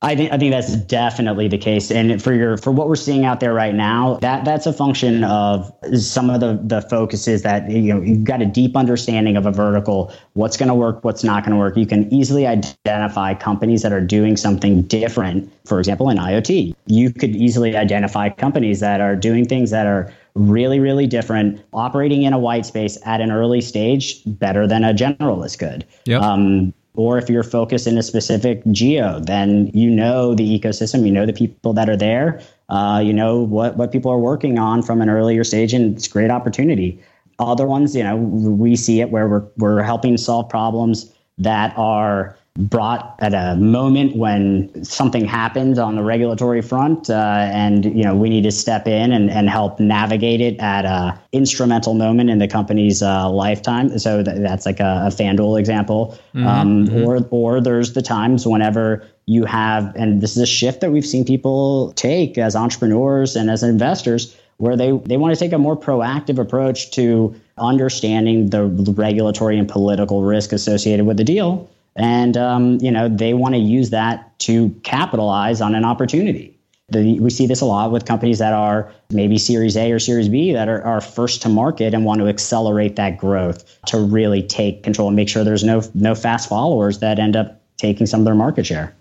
I 0.03 0.17
think 0.17 0.33
I 0.33 0.39
think 0.39 0.51
that's 0.51 0.75
definitely 0.75 1.47
the 1.47 1.59
case, 1.59 1.91
and 1.91 2.21
for 2.21 2.35
your 2.35 2.57
for 2.57 2.73
what 2.73 2.89
we're 2.89 2.97
seeing 2.97 3.25
out 3.25 3.39
there 3.39 3.55
right 3.55 3.75
now, 3.75 4.19
that 4.21 4.45
that's 4.45 4.67
a 4.67 4.73
function 4.73 5.23
of 5.23 5.73
some 5.97 6.29
of 6.29 6.41
the 6.41 6.59
the 6.61 6.83
focuses 6.83 7.43
that 7.43 7.71
you 7.71 7.95
know 7.95 8.03
you've 8.03 8.25
got 8.25 8.43
a 8.43 8.47
deep 8.47 8.77
understanding 8.77 9.37
of 9.37 9.47
a 9.47 9.53
vertical, 9.53 10.13
what's 10.33 10.57
going 10.57 10.69
to 10.69 10.75
work, 10.75 11.05
what's 11.05 11.23
not 11.23 11.45
going 11.45 11.53
to 11.53 11.59
work. 11.59 11.77
You 11.77 11.87
can 11.87 12.13
easily 12.13 12.49
identify 12.49 13.35
companies 13.35 13.83
that 13.83 13.93
are 13.93 14.01
doing 14.01 14.37
something 14.37 14.83
different. 14.83 15.53
For 15.67 15.79
example, 15.79 16.11
in 16.11 16.19
IoT, 16.19 16.75
you 16.87 17.13
could 17.13 17.37
easily 17.37 17.77
identify 17.77 18.29
companies 18.29 18.81
that 18.81 19.01
are 19.01 19.15
doing 19.15 19.47
things 19.47 19.71
that 19.71 19.87
are 19.87 20.13
really 20.35 20.81
really 20.81 21.07
different, 21.07 21.61
operating 21.73 22.23
in 22.23 22.33
a 22.33 22.39
white 22.41 22.67
space 22.67 22.99
at 23.05 23.21
an 23.21 23.31
early 23.31 23.61
stage, 23.61 24.21
better 24.27 24.67
than 24.67 24.83
a 24.83 24.93
generalist 24.93 25.61
could. 25.61 25.85
Yep. 26.07 26.23
Um, 26.23 26.75
or 26.95 27.19
if 27.19 27.29
you're 27.31 27.43
focused 27.43 27.87
in 27.87 27.97
a 27.97 28.03
specific 28.03 28.63
geo, 28.71 29.19
then 29.21 29.71
you 29.73 29.91
know 29.91 30.35
the 30.35 30.59
ecosystem, 30.59 31.07
you 31.07 31.13
know 31.13 31.25
the 31.25 31.33
people 31.33 31.73
that 31.73 31.89
are 31.89 31.97
there, 31.97 32.41
uh, 32.69 33.03
you 33.05 33.13
know 33.13 33.41
what 33.41 33.77
what 33.77 33.93
people 33.93 34.11
are 34.11 34.19
working 34.19 34.59
on 34.59 34.83
from 34.83 35.01
an 35.01 35.09
earlier 35.09 35.45
stage, 35.45 35.73
and 35.73 35.97
it's 35.97 36.07
a 36.07 36.11
great 36.11 36.31
opportunity. 36.31 37.01
Other 37.39 37.67
ones, 37.67 37.97
you 37.97 38.05
know, 38.05 38.17
we 38.17 38.77
see 38.77 39.01
it 39.01 39.11
where 39.11 39.27
we're 39.27 39.45
we're 39.57 39.83
helping 39.83 40.17
solve 40.17 40.49
problems 40.49 41.13
that 41.39 41.73
are 41.77 42.37
brought 42.59 43.17
at 43.21 43.33
a 43.33 43.57
moment 43.57 44.15
when 44.15 44.85
something 44.85 45.25
happens 45.25 45.79
on 45.79 45.97
the 45.97 46.03
regulatory 46.03 46.61
front 46.61 47.09
uh, 47.09 47.49
and 47.51 47.87
you 47.87 48.05
know 48.05 48.15
we 48.15 48.29
need 48.29 48.43
to 48.43 48.51
step 48.51 48.87
in 48.87 49.11
and, 49.11 49.31
and 49.31 49.49
help 49.49 49.81
navigate 49.81 50.43
it 50.43 50.59
at 50.61 50.85
a 50.85 51.19
instrumental 51.33 51.95
moment 51.95 52.29
in 52.29 52.39
the 52.39 52.47
company's 52.47 53.03
uh, 53.03 53.31
lifetime. 53.31 53.99
So 53.99 54.23
th- 54.23 54.37
that's 54.41 54.67
like 54.67 54.81
a, 54.81 55.05
a 55.07 55.09
FanDuel 55.09 55.59
example. 55.59 56.19
Mm-hmm, 56.35 56.47
um, 56.47 56.87
mm-hmm. 56.87 57.05
or 57.05 57.27
or 57.31 57.61
there's 57.63 57.95
the 57.95 58.03
times 58.03 58.47
whenever 58.47 59.07
you 59.25 59.47
have 59.47 59.95
and 59.97 60.21
this 60.21 60.33
is 60.33 60.43
a 60.43 60.47
shift 60.47 60.83
that 60.83 60.91
we've 60.91 61.07
seen 61.07 61.25
people 61.25 61.95
take 61.95 62.37
as 62.37 62.55
entrepreneurs 62.55 63.35
and 63.35 63.49
as 63.49 63.63
investors 63.63 64.37
where 64.59 64.77
they, 64.77 64.93
they 65.07 65.17
want 65.17 65.35
to 65.35 65.41
take 65.41 65.53
a 65.53 65.59
more 65.59 65.77
proactive 65.77 66.39
approach 66.39 66.91
to 66.91 67.35
understanding 67.57 68.51
the 68.51 68.65
regulatory 68.67 69.59
and 69.59 69.69
political 69.69 70.23
risk 70.23 70.53
associated 70.53 71.07
with 71.07 71.17
the 71.17 71.25
deal 71.25 71.69
and 71.97 72.37
um, 72.37 72.79
you 72.81 72.91
know 72.91 73.09
they 73.09 73.35
want 73.35 73.55
to 73.55 73.61
use 73.61 73.91
that 73.91 74.39
to 74.41 74.71
capitalize 74.83 75.61
on 75.61 75.75
an 75.75 75.85
opportunity. 75.85 76.59
The, 76.89 77.19
we 77.21 77.31
see 77.31 77.47
this 77.47 77.63
a 77.63 77.65
lot 77.65 77.91
with 77.91 78.05
companies 78.05 78.39
that 78.39 78.53
are 78.53 78.93
maybe 79.11 79.39
Series 79.39 79.77
A 79.77 79.93
or 79.93 79.99
Series 79.99 80.29
B 80.29 80.53
that 80.53 80.69
are, 80.69 80.83
are 80.83 81.01
first 81.01 81.41
to 81.43 81.49
market 81.49 81.95
and 81.95 82.05
want 82.05 82.21
to 82.21 82.29
accelerate 82.29 82.97
that 82.97 83.17
growth 83.17 83.65
to 83.87 83.99
really 83.99 84.43
take 84.43 84.83
control 84.83 85.09
and 85.09 85.17
make 85.17 85.29
sure 85.29 85.45
there's 85.45 85.65
no 85.65 85.83
no 85.95 86.15
fast 86.15 86.49
followers 86.49 86.99
that 86.99 87.19
end 87.19 87.37
up 87.37 87.63
taking 87.79 88.07
some 88.07 88.21
of 88.21 88.25
their 88.25 88.35
market 88.35 88.67
share. 88.67 88.95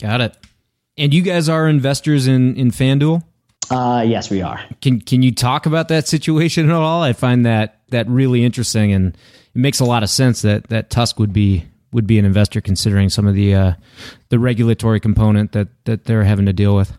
Got 0.00 0.20
it. 0.20 0.36
And 0.98 1.14
you 1.14 1.22
guys 1.22 1.48
are 1.48 1.68
investors 1.68 2.26
in 2.26 2.56
in 2.56 2.70
FanDuel? 2.70 3.22
Uh, 3.70 4.04
yes, 4.06 4.28
we 4.28 4.42
are. 4.42 4.60
Can 4.80 5.00
can 5.00 5.22
you 5.22 5.32
talk 5.32 5.66
about 5.66 5.88
that 5.88 6.08
situation 6.08 6.68
at 6.68 6.74
all? 6.74 7.02
I 7.02 7.12
find 7.12 7.46
that 7.46 7.80
that 7.88 8.08
really 8.08 8.44
interesting, 8.44 8.92
and 8.92 9.14
it 9.14 9.58
makes 9.58 9.80
a 9.80 9.84
lot 9.84 10.02
of 10.02 10.10
sense 10.10 10.42
that 10.42 10.68
that 10.68 10.90
Tusk 10.90 11.18
would 11.18 11.32
be 11.32 11.64
would 11.92 12.06
be 12.06 12.18
an 12.18 12.24
investor 12.24 12.60
considering 12.60 13.08
some 13.08 13.26
of 13.26 13.34
the 13.34 13.54
uh, 13.54 13.72
the 14.30 14.38
regulatory 14.38 15.00
component 15.00 15.52
that 15.52 15.68
that 15.84 16.04
they're 16.04 16.24
having 16.24 16.46
to 16.46 16.52
deal 16.52 16.74
with? 16.74 16.96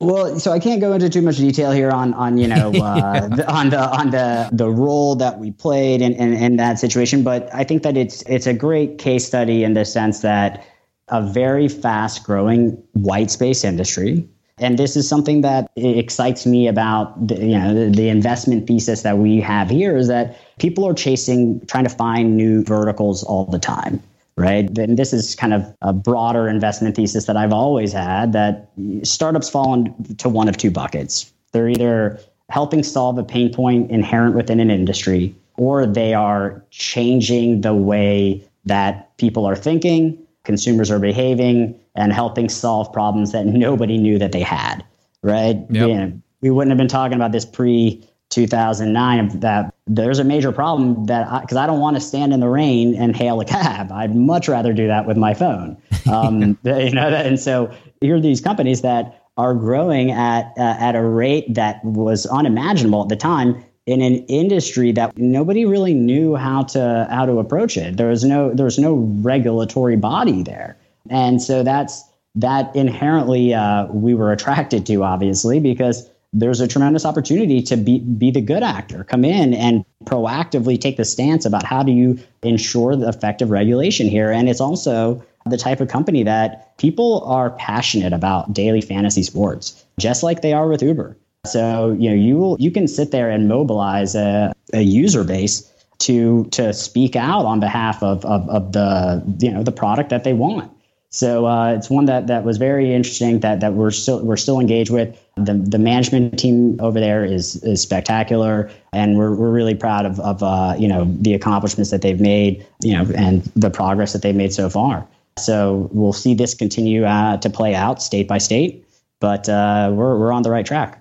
Well, 0.00 0.38
so 0.38 0.52
I 0.52 0.58
can't 0.58 0.80
go 0.80 0.92
into 0.92 1.08
too 1.08 1.22
much 1.22 1.38
detail 1.38 1.70
here 1.70 1.90
on 1.90 2.14
on 2.14 2.36
you 2.36 2.48
know 2.48 2.68
uh, 2.74 3.28
the, 3.28 3.50
on 3.50 3.70
the 3.70 3.80
on 3.80 4.10
the 4.10 4.48
the 4.52 4.70
role 4.70 5.16
that 5.16 5.38
we 5.38 5.50
played 5.50 6.02
in, 6.02 6.12
in, 6.14 6.34
in 6.34 6.56
that 6.56 6.78
situation, 6.78 7.22
but 7.22 7.52
I 7.54 7.64
think 7.64 7.82
that 7.82 7.96
it's 7.96 8.22
it's 8.22 8.46
a 8.46 8.54
great 8.54 8.98
case 8.98 9.24
study 9.24 9.64
in 9.64 9.74
the 9.74 9.84
sense 9.84 10.20
that 10.20 10.64
a 11.08 11.22
very 11.22 11.68
fast 11.68 12.24
growing 12.24 12.82
white 12.92 13.30
space 13.30 13.64
industry. 13.64 14.28
And 14.58 14.78
this 14.78 14.94
is 14.96 15.08
something 15.08 15.40
that 15.40 15.68
excites 15.74 16.46
me 16.46 16.68
about 16.68 17.26
the, 17.26 17.36
you 17.36 17.58
know 17.58 17.74
the, 17.74 17.90
the 17.90 18.08
investment 18.08 18.66
thesis 18.66 19.02
that 19.02 19.18
we 19.18 19.40
have 19.40 19.70
here 19.70 19.96
is 19.96 20.08
that 20.08 20.36
people 20.58 20.86
are 20.86 20.94
chasing 20.94 21.64
trying 21.66 21.84
to 21.84 21.90
find 21.90 22.36
new 22.36 22.62
verticals 22.62 23.24
all 23.24 23.46
the 23.46 23.58
time 23.58 24.02
right? 24.36 24.76
And 24.78 24.98
this 24.98 25.12
is 25.12 25.34
kind 25.34 25.54
of 25.54 25.74
a 25.82 25.92
broader 25.92 26.48
investment 26.48 26.96
thesis 26.96 27.26
that 27.26 27.36
I've 27.36 27.52
always 27.52 27.92
had 27.92 28.32
that 28.32 28.70
startups 29.02 29.48
fall 29.48 29.74
into 29.74 30.28
one 30.28 30.48
of 30.48 30.56
two 30.56 30.70
buckets. 30.70 31.32
They're 31.52 31.68
either 31.68 32.18
helping 32.50 32.82
solve 32.82 33.18
a 33.18 33.24
pain 33.24 33.52
point 33.52 33.90
inherent 33.90 34.34
within 34.34 34.60
an 34.60 34.70
industry, 34.70 35.34
or 35.56 35.86
they 35.86 36.14
are 36.14 36.64
changing 36.70 37.60
the 37.60 37.74
way 37.74 38.44
that 38.64 39.16
people 39.18 39.46
are 39.46 39.56
thinking, 39.56 40.18
consumers 40.42 40.90
are 40.90 40.98
behaving, 40.98 41.78
and 41.94 42.12
helping 42.12 42.48
solve 42.48 42.92
problems 42.92 43.32
that 43.32 43.46
nobody 43.46 43.98
knew 43.98 44.18
that 44.18 44.32
they 44.32 44.40
had, 44.40 44.84
right? 45.22 45.56
Yep. 45.70 45.88
You 45.88 45.94
know, 45.94 46.20
we 46.40 46.50
wouldn't 46.50 46.70
have 46.70 46.78
been 46.78 46.88
talking 46.88 47.14
about 47.14 47.32
this 47.32 47.44
pre 47.44 48.04
2009 48.34 49.40
that 49.40 49.72
there's 49.86 50.18
a 50.18 50.24
major 50.24 50.52
problem 50.52 51.06
that 51.06 51.42
because 51.42 51.56
I, 51.56 51.64
I, 51.64 51.66
don't 51.66 51.80
want 51.80 51.96
to 51.96 52.00
stand 52.00 52.32
in 52.32 52.40
the 52.40 52.48
rain 52.48 52.94
and 52.94 53.14
hail 53.14 53.40
a 53.40 53.44
cab. 53.44 53.92
I'd 53.92 54.14
much 54.14 54.48
rather 54.48 54.72
do 54.72 54.86
that 54.86 55.06
with 55.06 55.16
my 55.16 55.34
phone. 55.34 55.76
Um, 56.10 56.58
you 56.64 56.90
know, 56.90 57.08
and 57.08 57.38
so 57.38 57.72
here 58.00 58.16
are 58.16 58.20
these 58.20 58.40
companies 58.40 58.82
that 58.82 59.22
are 59.36 59.54
growing 59.54 60.10
at 60.10 60.52
uh, 60.58 60.76
at 60.78 60.94
a 60.94 61.02
rate 61.02 61.52
that 61.54 61.84
was 61.84 62.26
unimaginable 62.26 63.02
at 63.02 63.08
the 63.08 63.16
time 63.16 63.64
in 63.86 64.00
an 64.00 64.24
industry 64.26 64.92
that 64.92 65.16
nobody 65.18 65.64
really 65.64 65.94
knew 65.94 66.36
how 66.36 66.62
to 66.62 67.06
how 67.10 67.26
to 67.26 67.38
approach 67.38 67.76
it. 67.76 67.96
There 67.96 68.08
was 68.08 68.24
no 68.24 68.52
there 68.52 68.64
was 68.64 68.78
no 68.78 68.94
regulatory 69.22 69.96
body 69.96 70.42
there, 70.42 70.76
and 71.10 71.42
so 71.42 71.62
that's 71.62 72.02
that 72.34 72.74
inherently 72.74 73.54
uh, 73.54 73.86
we 73.86 74.14
were 74.14 74.32
attracted 74.32 74.86
to 74.86 75.04
obviously 75.04 75.60
because 75.60 76.08
there's 76.34 76.60
a 76.60 76.68
tremendous 76.68 77.04
opportunity 77.06 77.62
to 77.62 77.76
be, 77.76 78.00
be 78.00 78.30
the 78.30 78.40
good 78.40 78.62
actor, 78.62 79.04
come 79.04 79.24
in 79.24 79.54
and 79.54 79.84
proactively 80.04 80.78
take 80.78 80.96
the 80.96 81.04
stance 81.04 81.46
about 81.46 81.64
how 81.64 81.82
do 81.82 81.92
you 81.92 82.18
ensure 82.42 82.96
the 82.96 83.08
effective 83.08 83.50
regulation 83.50 84.08
here. 84.08 84.30
And 84.30 84.48
it's 84.48 84.60
also 84.60 85.24
the 85.46 85.56
type 85.56 85.80
of 85.80 85.88
company 85.88 86.24
that 86.24 86.76
people 86.76 87.22
are 87.24 87.50
passionate 87.50 88.12
about 88.12 88.52
daily 88.52 88.80
fantasy 88.80 89.22
sports, 89.22 89.84
just 89.98 90.22
like 90.22 90.42
they 90.42 90.52
are 90.52 90.66
with 90.66 90.82
Uber. 90.82 91.16
So, 91.46 91.92
you 91.92 92.10
know, 92.10 92.16
you 92.16 92.36
will, 92.36 92.56
you 92.58 92.70
can 92.70 92.88
sit 92.88 93.12
there 93.12 93.30
and 93.30 93.48
mobilize 93.48 94.14
a, 94.14 94.52
a 94.72 94.80
user 94.80 95.24
base 95.24 95.70
to 95.98 96.44
to 96.46 96.72
speak 96.72 97.14
out 97.14 97.44
on 97.44 97.60
behalf 97.60 98.02
of, 98.02 98.24
of, 98.24 98.48
of 98.48 98.72
the 98.72 99.22
you 99.38 99.50
know 99.50 99.62
the 99.62 99.72
product 99.72 100.10
that 100.10 100.24
they 100.24 100.32
want. 100.32 100.70
So 101.14 101.46
uh, 101.46 101.74
it's 101.74 101.88
one 101.88 102.06
that, 102.06 102.26
that 102.26 102.42
was 102.42 102.56
very 102.56 102.92
interesting 102.92 103.38
that, 103.38 103.60
that 103.60 103.74
we're 103.74 103.92
still 103.92 104.20
we're 104.24 104.36
still 104.36 104.58
engaged 104.58 104.90
with. 104.90 105.16
The, 105.36 105.54
the 105.54 105.78
management 105.78 106.40
team 106.40 106.76
over 106.80 106.98
there 106.98 107.24
is 107.24 107.54
is 107.62 107.80
spectacular, 107.80 108.68
and 108.92 109.16
we're, 109.16 109.32
we're 109.32 109.52
really 109.52 109.76
proud 109.76 110.06
of, 110.06 110.18
of 110.18 110.42
uh, 110.42 110.74
you 110.76 110.88
know 110.88 111.04
the 111.20 111.32
accomplishments 111.32 111.92
that 111.92 112.02
they've 112.02 112.20
made, 112.20 112.66
you 112.82 112.94
know, 112.94 113.06
and 113.14 113.44
the 113.54 113.70
progress 113.70 114.12
that 114.12 114.22
they've 114.22 114.34
made 114.34 114.52
so 114.52 114.68
far. 114.68 115.06
So 115.38 115.88
we'll 115.92 116.12
see 116.12 116.34
this 116.34 116.52
continue 116.52 117.04
uh, 117.04 117.36
to 117.36 117.48
play 117.48 117.76
out 117.76 118.02
state 118.02 118.26
by 118.26 118.38
state, 118.38 118.84
but 119.20 119.48
uh, 119.48 119.92
we're 119.94 120.18
we're 120.18 120.32
on 120.32 120.42
the 120.42 120.50
right 120.50 120.66
track. 120.66 121.00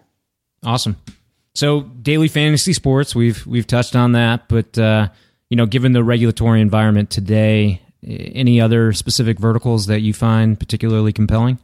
Awesome. 0.63 0.95
So 1.55 1.81
daily 1.81 2.27
fantasy 2.27 2.73
sports, 2.73 3.15
we've 3.15 3.43
we've 3.47 3.65
touched 3.65 3.95
on 3.95 4.11
that, 4.11 4.47
but 4.47 4.77
uh, 4.77 5.07
you 5.49 5.57
know, 5.57 5.65
given 5.65 5.93
the 5.93 6.03
regulatory 6.03 6.61
environment 6.61 7.09
today, 7.09 7.81
any 8.05 8.59
other 8.59 8.93
specific 8.93 9.39
verticals 9.39 9.87
that 9.87 10.01
you 10.01 10.13
find 10.13 10.59
particularly 10.59 11.13
compelling? 11.13 11.57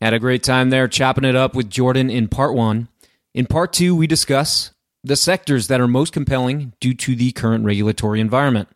Had 0.00 0.12
a 0.12 0.18
great 0.18 0.42
time 0.42 0.70
there 0.70 0.86
chopping 0.86 1.24
it 1.24 1.34
up 1.34 1.54
with 1.54 1.70
Jordan 1.70 2.10
in 2.10 2.28
part 2.28 2.54
one. 2.54 2.88
In 3.32 3.46
part 3.46 3.72
two, 3.72 3.96
we 3.96 4.06
discuss 4.06 4.72
the 5.02 5.16
sectors 5.16 5.68
that 5.68 5.80
are 5.80 5.88
most 5.88 6.12
compelling 6.12 6.72
due 6.80 6.94
to 6.94 7.14
the 7.16 7.32
current 7.32 7.64
regulatory 7.64 8.20
environment. 8.20 8.68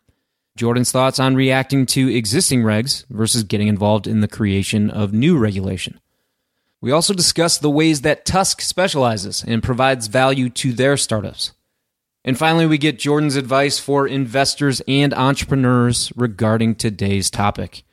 Jordan's 0.57 0.91
thoughts 0.91 1.19
on 1.19 1.35
reacting 1.35 1.85
to 1.87 2.13
existing 2.13 2.63
regs 2.63 3.05
versus 3.09 3.43
getting 3.43 3.67
involved 3.67 4.07
in 4.07 4.19
the 4.19 4.27
creation 4.27 4.89
of 4.89 5.13
new 5.13 5.37
regulation. 5.37 5.99
We 6.81 6.91
also 6.91 7.13
discuss 7.13 7.57
the 7.57 7.69
ways 7.69 8.01
that 8.01 8.25
Tusk 8.25 8.61
specializes 8.61 9.43
and 9.47 9.63
provides 9.63 10.07
value 10.07 10.49
to 10.49 10.73
their 10.73 10.97
startups. 10.97 11.53
And 12.25 12.37
finally, 12.37 12.65
we 12.65 12.77
get 12.77 12.99
Jordan's 12.99 13.35
advice 13.35 13.79
for 13.79 14.05
investors 14.07 14.81
and 14.87 15.13
entrepreneurs 15.13 16.11
regarding 16.15 16.75
today's 16.75 17.29
topic. 17.29 17.83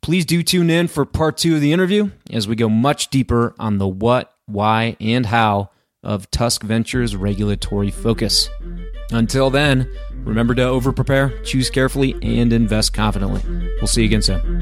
Please 0.00 0.24
do 0.24 0.42
tune 0.42 0.70
in 0.70 0.86
for 0.86 1.04
part 1.04 1.36
two 1.36 1.56
of 1.56 1.60
the 1.60 1.72
interview 1.72 2.10
as 2.30 2.46
we 2.46 2.54
go 2.56 2.68
much 2.68 3.08
deeper 3.08 3.54
on 3.58 3.78
the 3.78 3.88
what, 3.88 4.32
why, 4.46 4.96
and 5.00 5.26
how 5.26 5.70
of 6.02 6.30
Tusk 6.30 6.62
Ventures' 6.62 7.16
regulatory 7.16 7.90
focus. 7.90 8.48
Until 9.10 9.50
then, 9.50 9.90
remember 10.18 10.54
to 10.54 10.62
overprepare, 10.62 11.42
choose 11.44 11.70
carefully, 11.70 12.14
and 12.22 12.52
invest 12.52 12.92
confidently. 12.92 13.40
We'll 13.78 13.86
see 13.86 14.02
you 14.02 14.08
again 14.08 14.22
soon. 14.22 14.60